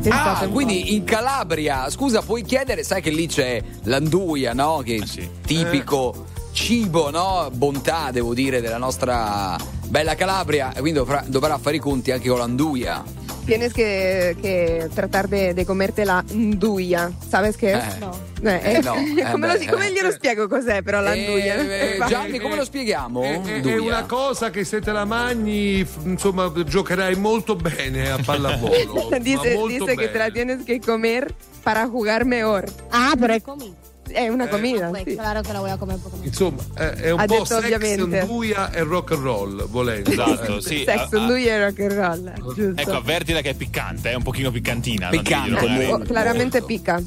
Pensate 0.00 0.44
Ah, 0.44 0.46
po'. 0.46 0.52
quindi 0.52 0.94
in 0.94 1.04
Calabria, 1.04 1.90
scusa, 1.90 2.22
puoi 2.22 2.42
chiedere, 2.42 2.84
sai 2.84 3.02
che 3.02 3.10
lì 3.10 3.26
c'è 3.26 3.60
l'anduia, 3.84 4.52
no? 4.52 4.80
Che 4.84 4.96
è 4.96 5.28
tipico 5.44 6.26
cibo, 6.52 7.10
no? 7.10 7.50
Bontà, 7.52 8.10
devo 8.12 8.32
dire, 8.32 8.60
della 8.60 8.78
nostra 8.78 9.56
bella 9.94 10.16
Calabria, 10.16 10.72
e 10.74 10.80
quindi 10.80 10.98
dovrà, 10.98 11.22
dovrà 11.24 11.56
fare 11.56 11.76
i 11.76 11.78
conti 11.78 12.10
anche 12.10 12.28
con 12.28 12.38
l'anduia. 12.38 13.04
Tienes 13.44 13.72
que, 13.72 14.34
que 14.42 14.88
tratar 14.92 15.28
de, 15.28 15.54
de 15.54 15.64
comerte 15.64 16.04
la 16.04 16.24
nduia. 16.32 17.12
¿Sabes 17.28 17.56
qué 17.56 17.74
es? 17.74 17.78
Eh. 17.78 17.98
No. 18.00 18.10
Eh, 18.42 18.80
no, 18.82 18.94
eh, 18.98 19.30
come, 19.30 19.46
lo- 19.46 19.70
come 19.70 19.92
glielo 19.92 20.10
spiego 20.10 20.48
cos'è 20.48 20.82
però 20.82 21.00
la 21.00 21.14
nduia? 21.14 21.54
Eh, 21.60 21.98
eh, 22.02 22.04
Gianni, 22.08 22.40
come 22.40 22.56
lo 22.56 22.64
spieghiamo? 22.64 23.22
È, 23.22 23.40
è- 23.40 23.42
è 23.42 23.58
Nduia. 23.58 23.82
una 23.82 24.04
cosa 24.06 24.50
che 24.50 24.64
se 24.64 24.80
te 24.80 24.90
la 24.90 25.04
mangi, 25.04 25.86
insomma, 26.02 26.50
giocherai 26.66 27.14
molto 27.14 27.54
bene 27.54 28.10
a 28.10 28.18
pallavolo. 28.18 29.10
dice 29.20 29.56
dice 29.68 29.94
que 29.94 30.08
te 30.08 30.18
la 30.18 30.30
tienes 30.32 30.64
que 30.64 30.80
comer 30.80 31.32
para 31.62 31.86
jugar 31.86 32.24
mejor. 32.24 32.64
Ah, 32.90 33.14
pero 33.16 33.34
es 33.34 33.44
comida. 33.44 33.76
È 34.06 34.28
una 34.28 34.48
comida, 34.48 34.88
Pues 34.90 35.04
sì. 35.08 35.14
claro 35.16 35.42
que 35.42 35.52
la 35.52 35.60
voy 35.60 35.70
a 35.70 35.76
comer 35.76 35.96
porque 35.98 36.18
me 36.18 36.26
Insomma, 36.26 36.62
è, 36.74 36.82
è 36.90 37.10
un 37.10 37.20
Ha 37.20 37.24
po' 37.24 37.32
detto 37.34 37.44
sex, 37.46 37.58
ovviamente. 37.64 38.18
anduia 38.20 38.70
e 38.72 38.82
rock 38.82 39.12
and 39.12 39.22
roll, 39.22 39.68
volendo. 39.68 40.10
Esatto, 40.10 40.56
Eh. 40.58 40.62
sì. 40.62 40.82
Sex, 40.84 40.98
ah, 40.98 41.08
ah, 41.10 41.24
nduia 41.24 41.54
e 41.54 41.64
rock 41.64 41.80
and 41.80 41.92
roll. 41.92 42.54
Giusto. 42.54 42.80
Ecco, 42.80 42.92
avvertila 42.96 43.40
che 43.40 43.50
è 43.50 43.54
piccante, 43.54 44.10
è 44.10 44.14
un 44.14 44.22
pochino 44.22 44.50
piccantina. 44.50 45.08
non 45.10 45.22
Piccante, 45.22 45.50
magari. 45.50 45.84
Oh, 45.86 45.98
claramente 45.98 46.62
picca. 46.62 47.02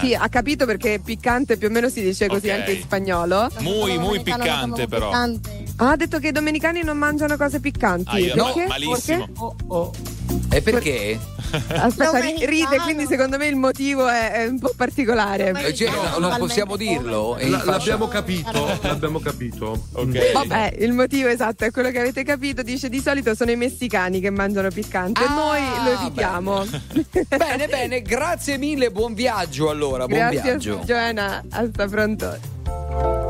Sì, 0.00 0.14
ha 0.14 0.28
capito 0.28 0.66
perché 0.66 1.00
piccante 1.04 1.56
più 1.56 1.66
o 1.66 1.70
meno 1.70 1.88
si 1.88 2.00
dice 2.00 2.28
così 2.28 2.48
Ok. 2.48 2.54
anche 2.54 2.72
in 2.72 2.80
spagnolo. 2.82 3.50
Muy, 3.58 3.98
muy 3.98 4.22
piccante, 4.22 4.86
però. 4.86 5.10
Ah, 5.10 5.28
ha 5.76 5.96
detto 5.96 6.18
che 6.20 6.28
i 6.28 6.32
domenicani 6.32 6.82
non 6.84 6.96
mangiano 6.96 7.36
cose 7.36 7.58
piccanti. 7.58 8.08
Ah, 8.08 8.18
io 8.18 8.34
no, 8.36 8.52
Perché? 8.52 8.66
malissimo. 8.68 9.26
Perché? 9.26 10.56
E 10.56 10.62
perché? 10.62 11.18
Aspetta, 11.50 12.18
ri- 12.18 12.46
ride, 12.46 12.78
quindi 12.78 13.06
secondo 13.06 13.36
me 13.36 13.46
il 13.46 13.56
motivo 13.56 14.08
è, 14.08 14.32
è 14.32 14.46
un 14.46 14.58
po' 14.58 14.72
particolare. 14.76 15.52
Eh, 15.64 15.74
cioè, 15.74 15.90
no, 15.90 16.18
non 16.18 16.36
possiamo 16.38 16.76
dirlo. 16.76 17.36
Fascia- 17.38 17.64
l'abbiamo 17.64 18.08
capito, 18.08 18.78
l'abbiamo 18.82 19.18
capito. 19.20 19.86
Eh, 19.96 20.76
il 20.78 20.92
motivo 20.92 21.28
esatto 21.28 21.64
è 21.64 21.70
quello 21.70 21.90
che 21.90 21.98
avete 22.00 22.22
capito. 22.22 22.62
Dice 22.62 22.88
di 22.88 23.00
solito 23.00 23.34
sono 23.34 23.50
i 23.50 23.56
messicani 23.56 24.20
che 24.20 24.30
mangiano 24.30 24.68
piccante. 24.70 25.22
Noi 25.28 25.60
lo 25.84 26.00
evitiamo. 26.00 26.64
Bene, 27.28 27.66
bene, 27.68 28.02
grazie 28.02 28.58
mille, 28.58 28.90
buon 28.90 29.14
viaggio 29.14 29.70
allora, 29.70 30.06
buon 30.06 30.18
Grazie 30.18 30.40
viaggio. 30.42 30.80
Giovanna, 30.84 31.42
hasta 31.50 31.86
pronto. 31.86 33.29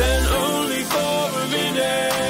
Then 0.00 0.26
only 0.32 0.82
for 0.84 1.40
a 1.42 1.48
minute 1.48 2.29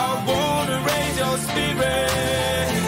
I 0.00 0.24
wanna 0.28 0.78
raise 0.88 1.18
your 1.18 1.36
spirits. 1.38 2.87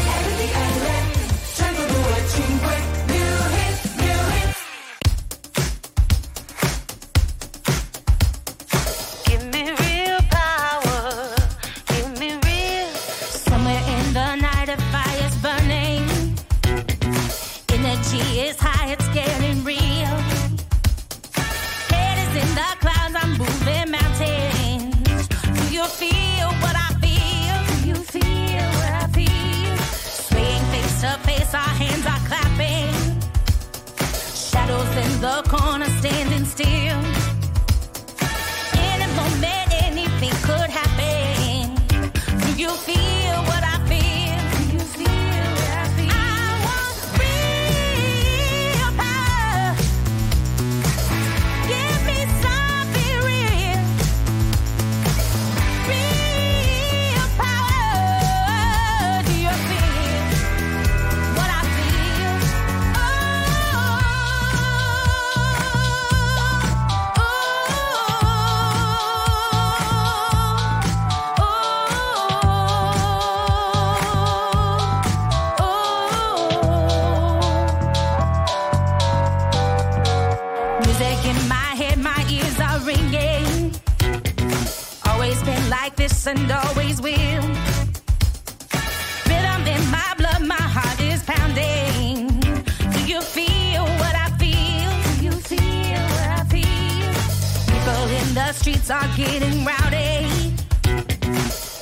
The 98.33 98.53
streets 98.53 98.89
are 98.89 99.07
getting 99.17 99.65
rowdy. 99.65 100.53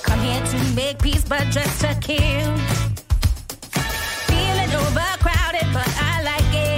Come 0.03 0.19
here 0.19 0.43
to 0.43 0.75
make 0.75 0.99
peace, 0.99 1.23
but 1.23 1.43
just 1.51 1.81
to 1.81 1.93
kill. 2.01 2.57
Feeling 4.27 4.71
overcrowded, 4.73 5.67
but 5.73 5.89
I 6.01 6.21
like 6.23 6.55
it. 6.55 6.68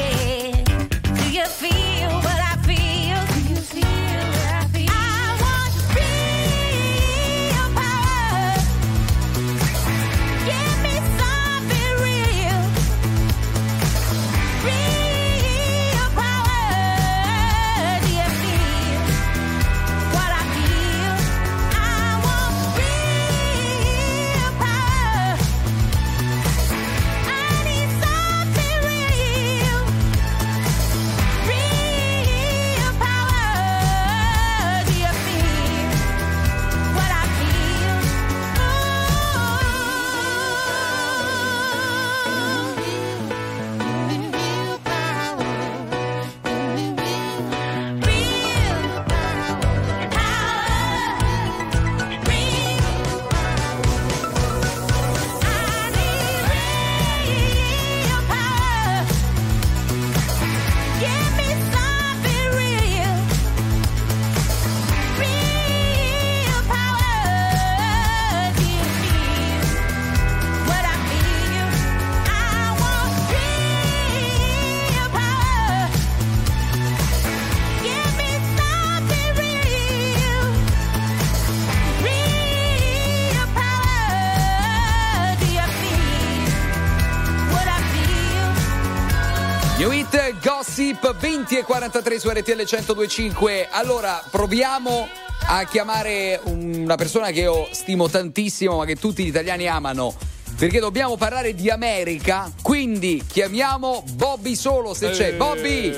WhatsApp 91.12 91.20
20 91.20 91.58
e 91.58 91.64
43 91.64 92.20
su 92.20 92.30
RTL 92.30 92.64
1025. 92.66 93.68
Allora, 93.70 94.24
proviamo 94.30 95.08
a 95.48 95.64
chiamare 95.66 96.40
una 96.44 96.96
persona 96.96 97.32
che 97.32 97.42
io 97.42 97.68
stimo 97.72 98.10
tantissimo, 98.10 98.78
ma 98.78 98.86
che 98.86 98.96
tutti 98.96 99.24
gli 99.24 99.28
italiani 99.28 99.68
amano. 99.68 100.14
Perché 100.58 100.80
dobbiamo 100.80 101.18
parlare 101.18 101.56
di 101.56 101.70
America, 101.70 102.52
quindi 102.62 103.24
chiamiamo 103.26 104.04
Bobby 104.14 104.56
solo 104.56 104.94
se 104.94 105.10
c'è. 105.10 105.30
Eh. 105.30 105.34
Bobby! 105.34 105.92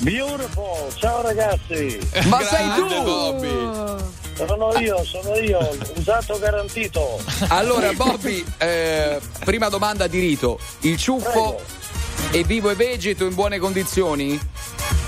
Beautiful, 0.00 0.92
ciao 0.96 1.22
ragazzi. 1.22 1.98
Ma 2.26 2.42
sei 2.42 2.68
tu? 2.74 2.88
Sono 4.34 4.78
io, 4.78 5.02
sono 5.04 5.36
io, 5.36 5.76
usato 5.94 6.38
garantito. 6.38 7.18
Allora, 7.48 7.92
Bobby, 7.92 8.44
eh, 8.58 9.18
prima 9.44 9.68
domanda 9.68 10.06
di 10.06 10.18
rito. 10.18 10.58
Il 10.80 10.98
ciuffo 10.98 11.58
è 12.30 12.42
vivo 12.44 12.70
e 12.70 12.74
vegeto 12.74 13.24
in 13.24 13.34
buone 13.34 13.58
condizioni? 13.58 14.38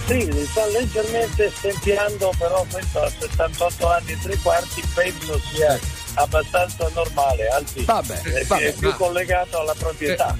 Sì, 0.07 0.25
mi 0.33 0.45
sta 0.47 0.65
leggermente 0.67 1.53
stempiando, 1.55 2.33
però 2.39 2.65
questo 2.71 3.03
a 3.03 3.11
78 3.11 3.91
anni 3.91 4.13
e 4.13 4.19
tre 4.23 4.37
quarti 4.43 4.83
penso 4.95 5.39
sia 5.53 5.79
abbastanza 6.15 6.91
normale, 6.95 7.49
anzi 7.49 7.85
Vabbè, 7.85 8.45
vabbè, 8.47 8.63
è 8.63 8.73
più 8.73 8.89
ma- 8.89 8.95
collegato 8.95 9.61
alla 9.61 9.75
proprietà. 9.75 10.37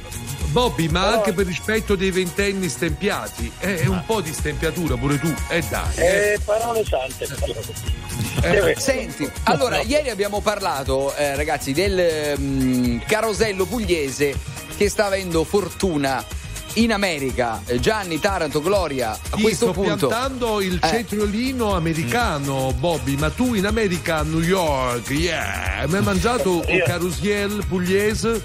Bobby, 0.47 0.89
ma 0.89 1.03
Però- 1.05 1.17
anche 1.17 1.33
per 1.35 1.45
rispetto 1.45 1.95
dei 1.95 2.11
ventenni 2.11 2.71
stempiati, 2.71 3.53
è, 3.59 3.85
un 3.87 4.03
po' 4.07 4.23
di 4.23 4.33
stempiatura 4.33 4.97
pure 4.97 5.19
tu, 5.19 5.33
e 5.51 5.63
dai. 5.69 5.95
eh. 5.97 6.33
Eh, 6.33 6.39
parole 6.43 6.83
sante. 6.87 7.27
Eh, 8.41 8.75
Senti, 8.79 9.31
allora, 9.45 9.81
ieri 9.83 10.09
abbiamo 10.09 10.41
parlato, 10.41 11.15
eh, 11.15 11.37
ragazzi, 11.37 11.73
del 11.73 12.35
mm, 12.39 13.01
carosello 13.07 13.67
pugliese 13.67 14.35
che 14.79 14.89
sta 14.89 15.05
avendo 15.07 15.45
fortuna 15.45 16.25
in 16.83 16.93
America. 16.93 17.61
Gianni, 17.81 18.19
Taranto, 18.21 18.61
Gloria, 18.61 19.11
a 19.13 19.19
Io 19.37 19.43
questo 19.43 19.73
sto 19.73 19.81
punto. 19.81 20.07
piantando 20.09 20.61
il 20.61 20.79
Eh. 20.83 20.87
cetriolino 20.89 21.75
americano, 21.75 22.73
Bobby, 22.79 23.17
ma 23.17 23.31
tu 23.31 23.55
in 23.55 23.67
America, 23.67 24.19
a 24.19 24.23
New 24.23 24.41
York, 24.41 25.11
yeah, 25.11 25.81
hai 25.81 25.89
mai 25.89 26.03
mangiato 26.03 26.63
un 26.67 26.83
carusiel 26.87 27.65
pugliese? 27.67 28.43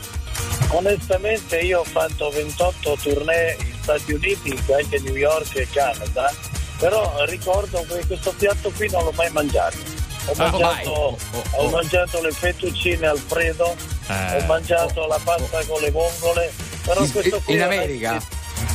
Onestamente 0.69 1.60
io 1.60 1.81
ho 1.81 1.84
fatto 1.84 2.30
28 2.31 2.97
tournée 3.01 3.55
in 3.60 3.73
Stati 3.81 4.14
Uniti, 4.14 4.57
anche 4.73 4.99
New 5.01 5.15
York 5.15 5.55
e 5.55 5.68
Canada, 5.72 6.34
però 6.80 7.23
ricordo 7.26 7.85
che 7.88 8.03
questo 8.07 8.34
piatto 8.38 8.72
qui 8.76 8.89
non 8.89 9.03
l'ho 9.03 9.14
mai 9.15 9.30
mangiato. 9.31 9.77
Ho 10.26 10.34
Ah, 10.38 10.49
mangiato, 10.49 10.89
oh, 10.89 11.18
oh, 11.34 11.43
ho 11.51 11.64
oh. 11.65 11.69
mangiato 11.69 12.22
le 12.22 12.31
fettuccine 12.31 13.05
Alfredo, 13.07 13.76
Eh. 14.07 14.38
ho 14.41 14.45
mangiato 14.45 15.05
la 15.05 15.19
pasta 15.23 15.61
con 15.68 15.81
le 15.81 15.91
vongole, 15.91 16.51
però 16.85 17.01
In- 17.03 17.11
questo 17.11 17.41
in 17.47 17.57
è- 17.60 17.61
America? 17.61 18.22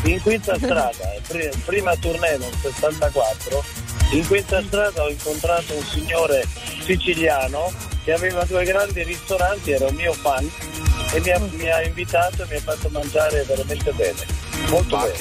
In 0.05 0.20
quinta 0.22 0.55
strada, 0.56 1.12
pri- 1.26 1.51
prima 1.64 1.94
tournée 1.97 2.36
nel 2.39 2.52
64, 2.60 3.64
in 4.12 4.26
quinta 4.26 4.62
strada 4.62 5.02
ho 5.02 5.09
incontrato 5.10 5.74
un 5.74 5.82
signore 5.85 6.44
siciliano 6.85 7.72
che 8.05 8.12
aveva 8.12 8.44
due 8.44 8.64
grandi 8.64 9.02
ristoranti, 9.02 9.72
era 9.72 9.86
un 9.86 9.94
mio 9.94 10.12
fan 10.12 10.48
e 11.12 11.20
mi 11.20 11.30
ha, 11.30 11.39
mi 11.39 11.70
ha 11.70 11.82
invitato 11.82 12.43
e 12.43 12.47
mi 12.48 12.56
ha 12.56 12.60
fatto 12.60 12.89
mangiare 12.90 13.43
veramente 13.44 13.90
bene. 13.93 14.18
Molto 14.68 14.97
bene. 14.97 15.12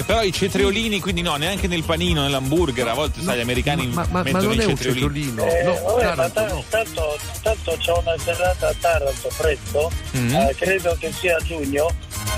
E 0.00 0.02
però 0.02 0.22
i 0.22 0.32
cetriolini, 0.32 0.98
quindi 0.98 1.20
no, 1.20 1.36
neanche 1.36 1.66
nel 1.66 1.82
panino, 1.84 2.22
nell'hamburger, 2.22 2.88
a 2.88 2.94
volte 2.94 3.20
sai, 3.20 3.36
gli 3.36 3.40
americani 3.42 3.86
ma- 3.88 4.06
ma 4.10 4.22
mettono 4.22 4.44
non 4.44 4.54
i 4.54 4.58
è 4.60 4.64
un 4.64 4.76
cetriolini. 4.76 5.36
cetriolino. 5.36 5.44
Eh, 5.44 5.62
No, 5.62 5.72
vabbè, 5.92 6.04
ma 6.16 6.30
Taranto, 6.30 6.32
ta- 6.32 6.46
no. 6.46 6.64
tanto, 6.70 7.18
tanto 7.42 7.76
c'ho 7.84 7.98
una 7.98 8.14
serata 8.18 8.68
a 8.68 8.74
Taranto 8.80 9.30
presto, 9.36 9.90
Mhm. 10.12 10.34
eh, 10.34 10.54
credo 10.58 10.96
che 10.98 11.12
sia 11.12 11.36
a 11.36 11.40
giugno, 11.42 11.90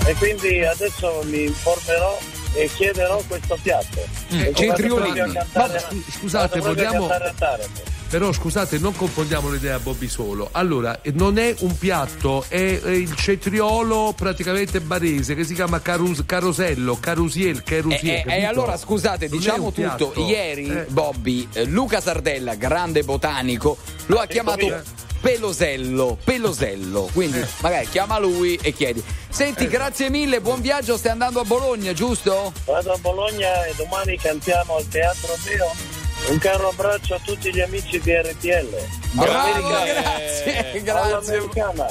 e 0.05 0.13
quindi 0.15 0.65
adesso 0.65 1.21
mi 1.23 1.43
informerò 1.45 2.19
e 2.53 2.69
chiederò 2.75 3.23
questo 3.29 3.57
piatto. 3.61 4.01
Mm, 4.33 4.39
E 4.39 4.43
vado 4.43 4.53
cetriolini. 4.57 5.13
proprio 5.13 5.23
a 5.23 5.31
cantare- 5.31 5.79
Vabbè, 5.79 5.95
scusate, 6.19 6.59
vogliamo- 6.59 7.07
cantare 7.07 7.29
a 7.29 7.33
Taranto. 7.37 7.81
Però 8.13 8.31
scusate, 8.31 8.77
non 8.77 8.95
confondiamo 8.95 9.49
l'idea 9.49 9.79
Bobby 9.79 10.07
solo. 10.07 10.49
Allora, 10.51 11.01
eh, 11.01 11.09
non 11.15 11.39
è 11.39 11.55
un 11.61 11.75
piatto, 11.75 12.45
è, 12.47 12.79
è 12.79 12.91
il 12.91 13.15
cetriolo 13.15 14.13
praticamente 14.15 14.81
barese 14.81 15.33
che 15.33 15.43
si 15.43 15.55
chiama 15.55 15.81
carus- 15.81 16.21
carosello, 16.23 16.95
carusiel, 16.99 17.63
carusiel. 17.63 18.07
e- 18.07 18.19
e 18.19 18.23
capito? 18.23 18.47
allora 18.49 18.77
scusate, 18.77 19.27
Non 19.29 19.37
diciamo 19.39 19.71
tutto. 19.71 19.81
piatto. 20.11 20.13
Ieri 20.27 20.67
Eh. 20.67 20.85
Bobby, 20.89 21.47
eh, 21.53 21.63
Luca 21.65 22.01
Sardella, 22.01 22.53
grande 22.53 23.01
botanico, 23.01 23.77
lo 24.05 24.19
ha 24.19 24.27
chiamato. 24.27 24.79
Pelosello, 25.19 26.15
Pelosello. 26.23 27.09
Quindi 27.13 27.39
Eh. 27.39 27.47
magari 27.61 27.87
chiama 27.89 28.19
lui 28.19 28.59
e 28.61 28.73
chiedi. 28.73 29.03
Senti, 29.27 29.67
grazie 29.67 30.11
mille, 30.11 30.39
buon 30.39 30.61
viaggio, 30.61 30.97
stai 30.97 31.13
andando 31.13 31.39
a 31.39 31.45
Bologna, 31.45 31.93
giusto? 31.93 32.53
Vado 32.65 32.91
a 32.91 32.97
Bologna 32.99 33.65
e 33.65 33.73
domani 33.75 34.15
cantiamo 34.17 34.75
al 34.75 34.87
Teatro 34.87 35.35
Deo. 35.45 36.02
Un 36.29 36.37
caro 36.39 36.69
abbraccio 36.69 37.15
a 37.15 37.19
tutti 37.23 37.53
gli 37.53 37.59
amici 37.59 37.99
di 37.99 38.11
RTL. 38.11 38.75
Bravo, 39.11 39.67
grazie, 39.67 40.81
grazie. 40.81 41.35
All'americana. 41.35 41.85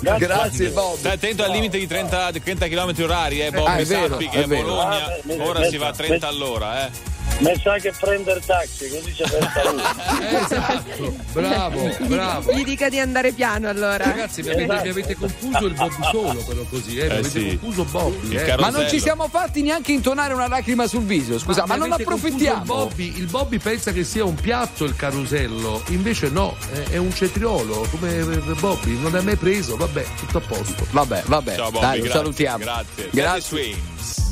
Grazie 0.00 0.68
Bobby. 0.68 0.98
Stai 0.98 1.12
attento 1.14 1.42
al 1.42 1.50
limite 1.50 1.78
di 1.78 1.86
30, 1.86 2.30
30 2.32 2.68
km 2.68 2.94
orari, 3.02 3.40
eh, 3.42 3.50
Bobby. 3.50 3.66
Ah, 3.70 3.76
è 3.76 3.84
vero, 3.84 4.08
sappi 4.10 4.26
è 4.26 4.28
che 4.28 4.42
a 4.42 4.46
vero. 4.46 4.62
Bologna 4.68 5.04
Ah, 5.06 5.16
beh, 5.22 5.34
ora 5.40 5.60
beh, 5.60 5.68
si 5.68 5.76
va 5.78 5.86
a 5.88 5.90
beh, 5.90 5.96
30 5.96 6.26
beh. 6.28 6.32
all'ora, 6.32 6.86
eh. 6.86 6.90
Mi 7.38 7.58
sa 7.62 7.76
che 7.78 7.90
prende 7.98 8.32
il 8.32 8.44
taxi, 8.44 8.88
così 8.90 9.12
c'è 9.14 9.24
lui. 9.70 9.80
Esatto, 10.42 11.14
bravo, 11.32 11.96
bravo. 12.06 12.52
gli 12.52 12.64
dica 12.64 12.88
di 12.90 12.98
andare 12.98 13.32
piano 13.32 13.68
allora. 13.68 13.96
Ragazzi, 14.04 14.42
mi 14.42 14.50
avete, 14.50 14.80
mi 14.82 14.88
avete 14.90 15.14
confuso 15.16 15.66
il 15.66 15.72
Bobby 15.74 16.02
solo, 16.10 16.42
però 16.44 16.62
così, 16.68 16.98
eh, 16.98 17.04
mi 17.04 17.08
Eh, 17.08 17.12
avete 17.18 17.28
sì. 17.28 17.58
confuso 17.58 17.84
Bobby. 17.84 18.36
Eh. 18.36 18.56
Ma 18.58 18.68
non 18.68 18.86
ci 18.88 19.00
siamo 19.00 19.26
fatti 19.28 19.62
neanche 19.62 19.92
intonare 19.92 20.34
una 20.34 20.48
lacrima 20.48 20.86
sul 20.86 21.04
viso, 21.04 21.38
scusa, 21.38 21.64
ma, 21.66 21.74
mi 21.74 21.80
non 21.80 21.92
approfittiamo. 21.92 22.60
Il 22.60 22.66
Bobby, 22.66 23.16
il 23.16 23.26
Bobby 23.26 23.58
pensa 23.58 23.92
che 23.92 24.04
sia 24.04 24.24
un 24.24 24.34
piatto 24.34 24.84
il 24.84 24.94
carosello, 24.94 25.82
invece 25.88 26.28
no, 26.28 26.56
è, 26.72 26.90
è 26.90 26.96
un 26.98 27.12
cetriolo, 27.14 27.86
come 27.90 28.16
eh, 28.18 28.24
Bobby, 28.60 28.98
non 29.00 29.12
l'hai 29.12 29.24
mai 29.24 29.36
preso, 29.36 29.76
vabbè, 29.76 30.04
tutto 30.18 30.38
a 30.38 30.42
posto. 30.46 30.86
Vabbè, 30.90 31.22
vabbè. 31.24 31.54
Ciao 31.54 31.70
Bobby, 31.70 31.86
Dai, 31.86 31.96
lo 31.98 32.02
grazie, 32.04 32.18
salutiamo. 32.20 32.58
Grazie. 32.58 33.08
Grazie. 33.10 33.40
Swings. 33.40 34.28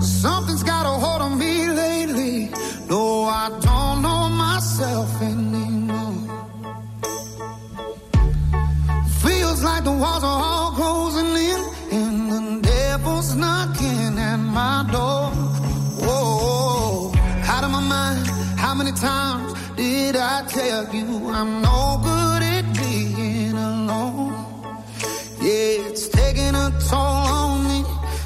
Something's 0.00 0.62
got 0.62 0.84
a 0.86 0.88
hold 0.88 1.20
on 1.22 1.38
me 1.38 1.68
lately. 1.68 2.50
No, 2.88 3.24
I 3.24 3.48
don't 3.60 4.02
know 4.02 4.28
myself 4.28 5.10
anymore. 5.22 6.14
Feels 9.22 9.62
like 9.62 9.84
the 9.84 9.92
walls 9.92 10.24
are 10.24 10.42
all 10.48 10.70
closing 10.72 11.34
in, 11.50 11.60
and 11.98 12.32
the 12.32 12.68
devil's 12.68 13.34
knocking 13.34 14.18
at 14.18 14.36
my 14.36 14.86
door. 14.90 15.30
Whoa, 16.04 17.12
out 17.52 17.64
of 17.64 17.70
my 17.70 17.80
mind. 17.80 18.26
How 18.58 18.74
many 18.74 18.92
times 18.92 19.54
did 19.76 20.16
I 20.16 20.44
tell 20.48 20.94
you 20.94 21.28
I'm 21.30 21.62
no 21.62 22.00
good 22.02 22.42
at 22.42 22.64
being 22.76 23.56
alone? 23.56 24.34
Yeah, 25.40 25.88
it's 25.88 26.08
taking 26.08 26.54
a 26.54 26.70
toll 26.88 26.98
on 26.98 27.64
me. 27.64 27.65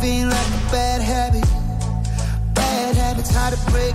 Body 0.00 0.24
like 0.24 0.46
a 0.48 0.72
bad 0.72 1.02
habit. 1.02 1.44
Bad 2.54 2.96
habits 2.96 3.34
hard 3.34 3.54
to 3.54 3.70
break 3.70 3.94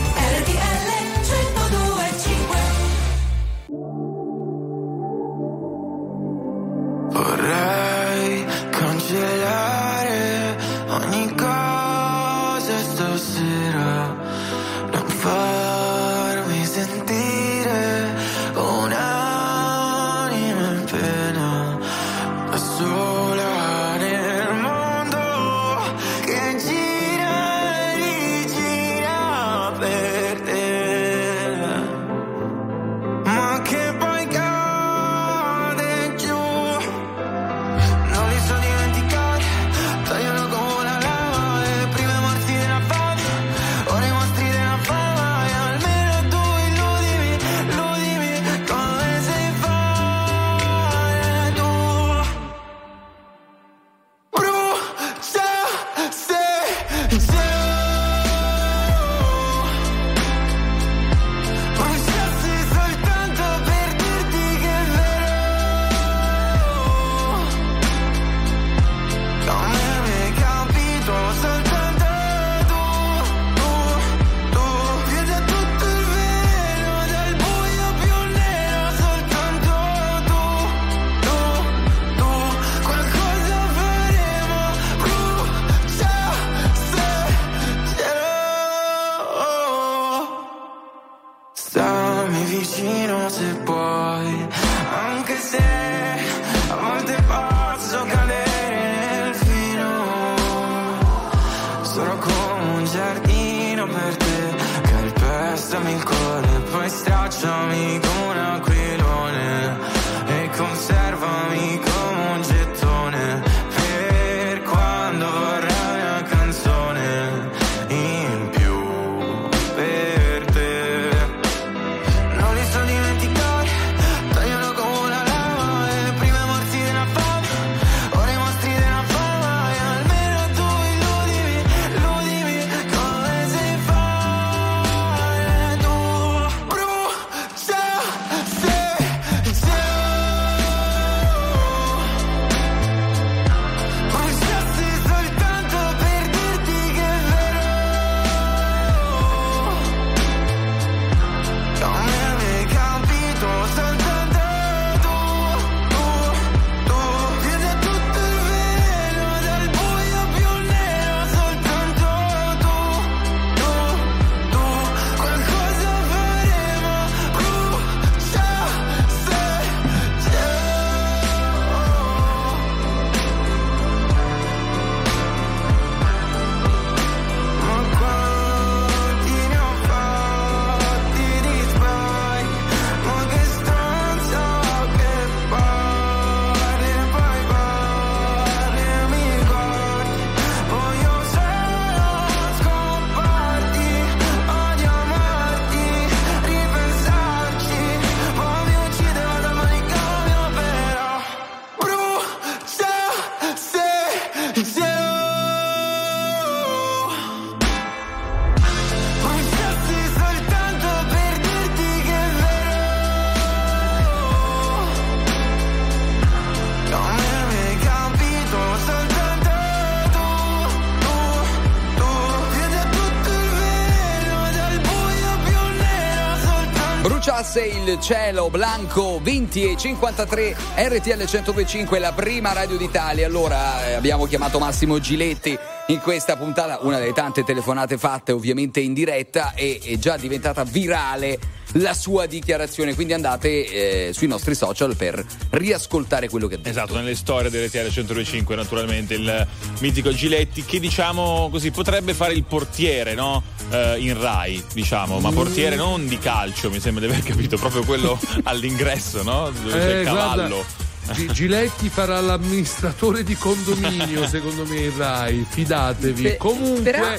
Bruciasse 227.01 227.65
il 227.65 227.99
cielo, 227.99 228.51
Blanco 228.51 229.19
20 229.23 229.71
e 229.71 229.75
53, 229.75 230.55
RTL 230.75 231.25
125, 231.25 231.97
la 231.97 232.11
prima 232.11 232.53
radio 232.53 232.77
d'Italia. 232.77 233.25
Allora 233.25 233.87
eh, 233.87 233.93
abbiamo 233.93 234.27
chiamato 234.27 234.59
Massimo 234.59 234.99
Giletti 234.99 235.57
in 235.87 235.99
questa 235.99 236.37
puntata, 236.37 236.77
una 236.81 236.99
delle 236.99 237.11
tante 237.13 237.43
telefonate 237.43 237.97
fatte 237.97 238.31
ovviamente 238.31 238.81
in 238.81 238.93
diretta 238.93 239.55
e 239.55 239.79
è 239.83 239.97
già 239.97 240.15
diventata 240.15 240.63
virale 240.63 241.39
la 241.73 241.93
sua 241.93 242.25
dichiarazione. 242.25 242.93
Quindi 242.95 243.13
andate 243.13 244.07
eh, 244.09 244.13
sui 244.13 244.27
nostri 244.27 244.55
social 244.55 244.95
per 244.95 245.23
riascoltare 245.51 246.29
quello 246.29 246.47
che 246.47 246.55
ha 246.55 246.57
detto. 246.57 246.69
Esatto, 246.69 246.95
nelle 246.95 247.15
storie 247.15 247.49
dell'ETL 247.49 247.89
105 247.89 248.55
naturalmente 248.55 249.13
il 249.15 249.47
mitico 249.79 250.11
Giletti 250.13 250.63
che 250.65 250.79
diciamo 250.79 251.49
così 251.51 251.71
potrebbe 251.71 252.13
fare 252.13 252.33
il 252.33 252.43
portiere 252.43 253.13
no? 253.13 253.43
Eh, 253.71 253.95
in 253.99 254.19
Rai, 254.19 254.63
diciamo, 254.73 255.19
ma 255.19 255.31
portiere 255.31 255.75
non 255.75 256.07
di 256.07 256.17
calcio, 256.17 256.69
mi 256.69 256.79
sembra 256.79 257.05
di 257.05 257.11
aver 257.11 257.23
capito, 257.23 257.57
proprio 257.57 257.83
quello 257.83 258.19
all'ingresso, 258.43 259.23
no? 259.23 259.49
Dove 259.51 259.71
c'è 259.71 259.95
Eh, 259.95 259.99
il 259.99 260.05
cavallo. 260.05 260.65
Gi- 261.13 261.31
Giletti 261.31 261.89
farà 261.89 262.19
l'amministratore 262.21 263.23
di 263.23 263.35
condominio, 263.35 264.27
secondo 264.29 264.65
me, 264.65 264.79
in 264.81 264.97
Rai. 264.97 265.45
Fidatevi. 265.49 266.21
Beh, 266.21 266.37
Comunque, 266.37 266.81
però- 266.91 267.13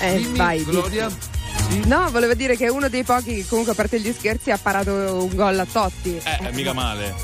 Eh, 0.00 0.16
dimmi, 0.18 0.36
vai, 0.36 0.62
Gloria. 0.64 1.10
No, 1.86 2.10
volevo 2.10 2.34
dire 2.34 2.56
che 2.56 2.66
è 2.66 2.68
uno 2.70 2.88
dei 2.88 3.02
pochi 3.04 3.36
che 3.36 3.46
comunque 3.46 3.72
a 3.72 3.74
parte 3.76 4.00
gli 4.00 4.12
scherzi 4.12 4.50
ha 4.50 4.58
parato 4.58 4.92
un 4.92 5.34
gol 5.34 5.58
a 5.58 5.66
Totti. 5.70 6.20
Eh, 6.22 6.52
mica 6.52 6.72
male. 6.72 7.14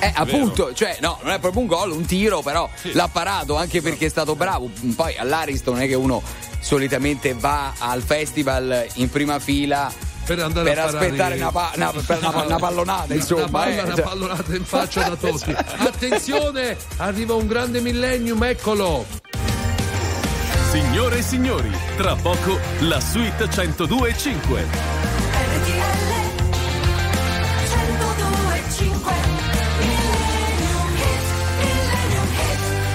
Eh, 0.00 0.12
appunto, 0.14 0.74
cioè, 0.74 0.98
no, 1.00 1.18
non 1.22 1.32
è 1.32 1.38
proprio 1.38 1.62
un 1.62 1.66
gol, 1.66 1.90
un 1.92 2.04
tiro, 2.04 2.42
però 2.42 2.68
l'ha 2.92 3.08
parato 3.08 3.56
anche 3.56 3.80
perché 3.80 4.06
è 4.06 4.08
stato 4.10 4.34
bravo. 4.36 4.70
Poi 4.94 5.16
all'Ariston 5.16 5.74
non 5.74 5.82
è 5.84 5.86
che 5.86 5.94
uno 5.94 6.22
solitamente 6.60 7.34
va 7.34 7.72
al 7.78 8.02
festival 8.02 8.86
in 8.94 9.08
prima 9.10 9.38
fila 9.38 9.90
per, 10.26 10.38
andare 10.40 10.68
per 10.68 10.78
a 10.78 10.84
parare- 10.84 11.04
aspettare 11.06 11.34
una, 11.36 11.50
pa- 11.50 11.72
una- 11.74 11.90
per 11.92 12.18
una- 12.18 12.44
una 12.44 12.56
pallonata, 12.58 13.14
insomma. 13.14 13.40
Una, 13.42 13.50
palla, 13.50 13.74
eh, 13.76 13.82
una 13.84 13.94
cioè. 13.94 14.04
pallonata 14.04 14.54
in 14.54 14.64
faccia 14.64 15.08
da 15.08 15.16
Totti. 15.16 15.54
Attenzione, 15.78 16.76
arriva 16.98 17.34
un 17.34 17.46
grande 17.46 17.80
millennium, 17.80 18.42
eccolo. 18.44 19.06
Signore 20.72 21.18
e 21.18 21.22
signori, 21.22 21.70
tra 21.98 22.14
poco 22.14 22.58
la 22.80 22.98
suite 22.98 23.44
102.5. 23.44 24.64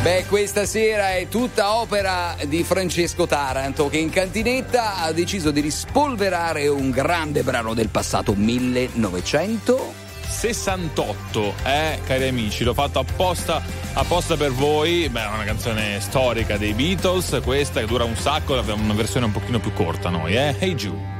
Beh, 0.02 0.26
questa 0.28 0.66
sera 0.66 1.18
è 1.18 1.28
tutta 1.30 1.76
opera 1.76 2.36
di 2.48 2.64
Francesco 2.64 3.28
Taranto 3.28 3.90
che 3.90 3.98
in 3.98 4.10
cantinetta 4.10 4.96
ha 5.04 5.12
deciso 5.12 5.52
di 5.52 5.62
rispolverare 5.62 6.68
un 6.68 6.90
grande 6.90 7.44
brano 7.44 7.76
del 7.76 7.90
passato 7.90 8.34
1900. 8.34 10.07
68, 10.28 11.54
eh, 11.64 12.00
cari 12.06 12.28
amici, 12.28 12.64
l'ho 12.64 12.74
fatto 12.74 13.00
apposta, 13.00 13.62
apposta 13.94 14.36
per 14.36 14.52
voi. 14.52 15.10
Beh, 15.10 15.24
è 15.24 15.28
una 15.28 15.44
canzone 15.44 16.00
storica 16.00 16.58
dei 16.58 16.74
Beatles, 16.74 17.40
questa 17.44 17.80
che 17.80 17.86
dura 17.86 18.04
un 18.04 18.16
sacco, 18.16 18.58
abbiamo 18.58 18.84
una 18.84 18.94
versione 18.94 19.26
un 19.26 19.32
pochino 19.32 19.60
più 19.60 19.74
corta 19.74 20.10
noi, 20.10 20.36
eh. 20.36 20.56
Hey 20.60 20.76
Jude. 20.76 21.16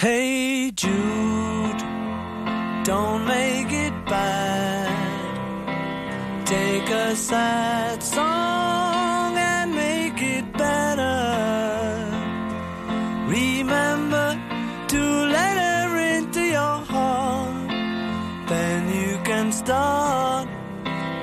Hey 0.00 0.72
Jude, 0.72 1.84
don't 2.84 3.24
make 3.24 3.72
it 3.72 3.92
bad. 4.04 4.86
Take 6.44 6.90
a 6.90 7.14
sad 7.14 8.02
song 8.02 9.36
and 9.36 9.74
make 9.74 10.22
it 10.22 10.50
better. 10.56 12.06
Remember 13.26 14.07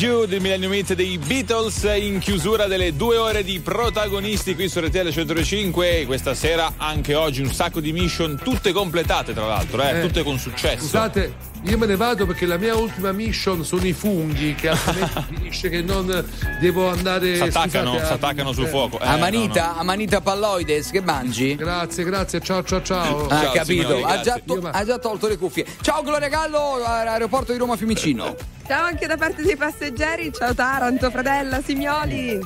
Jude, 0.00 0.36
il 0.36 0.40
Millennium 0.40 0.72
Hit 0.72 0.94
dei 0.94 1.18
Beatles 1.18 1.82
in 1.82 2.20
chiusura 2.20 2.66
delle 2.66 2.96
due 2.96 3.18
ore 3.18 3.44
di 3.44 3.60
protagonisti 3.60 4.54
qui 4.54 4.66
su 4.66 4.80
RTL 4.80 5.10
105. 5.10 6.04
Questa 6.06 6.32
sera, 6.32 6.72
anche 6.78 7.14
oggi, 7.14 7.42
un 7.42 7.52
sacco 7.52 7.80
di 7.80 7.92
mission, 7.92 8.40
tutte 8.42 8.72
completate 8.72 9.34
tra 9.34 9.46
l'altro, 9.46 9.82
eh, 9.82 9.98
Eh, 9.98 10.00
tutte 10.00 10.22
con 10.22 10.38
successo. 10.38 10.84
Scusate, 10.84 11.34
io 11.64 11.76
me 11.76 11.84
ne 11.84 11.96
vado 11.96 12.24
perché 12.24 12.46
la 12.46 12.56
mia 12.56 12.74
ultima 12.76 13.12
mission 13.12 13.62
sono 13.62 13.84
i 13.86 13.92
funghi 13.92 14.54
che 14.54 14.70
altrimenti 14.70 15.20
finisce 15.36 15.68
che 15.68 15.82
non 15.82 16.24
devo 16.62 16.88
andare 16.88 17.36
S'attaccano, 17.36 17.90
scusate, 17.90 18.02
a- 18.02 18.06
s'attaccano 18.06 18.52
sul 18.54 18.64
eh. 18.64 18.68
fuoco. 18.68 18.98
Eh, 19.00 19.06
Amanita, 19.06 19.76
Amanita 19.76 20.22
Palloides, 20.22 20.92
che 20.92 21.02
mangi? 21.02 21.56
Grazie, 21.56 22.04
grazie, 22.04 22.40
ciao 22.40 22.64
ciao 22.64 22.80
ciao. 22.82 23.26
Ah, 23.26 23.50
capito, 23.50 24.02
ha, 24.02 24.18
già 24.22 24.40
to- 24.42 24.66
ha 24.66 24.82
già 24.82 24.96
tolto 24.96 25.28
le 25.28 25.36
cuffie. 25.36 25.66
Ciao 25.82 26.02
Gloria 26.02 26.28
Gallo, 26.28 26.82
aeroporto 26.86 27.52
di 27.52 27.58
Roma 27.58 27.76
Fiumicino. 27.76 28.34
Ciao 28.70 28.84
anche 28.84 29.08
da 29.08 29.16
parte 29.16 29.42
dei 29.42 29.56
passeggeri, 29.56 30.32
ciao 30.32 30.54
Taranto, 30.54 31.10
Fradella, 31.10 31.60
Simioli. 31.60 32.38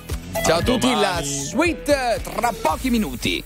Ciao 0.43 0.61
a 0.61 0.63
tutti, 0.63 0.91
la 0.95 1.21
suite 1.23 2.19
tra 2.23 2.51
pochi 2.63 2.89
minuti. 2.89 3.45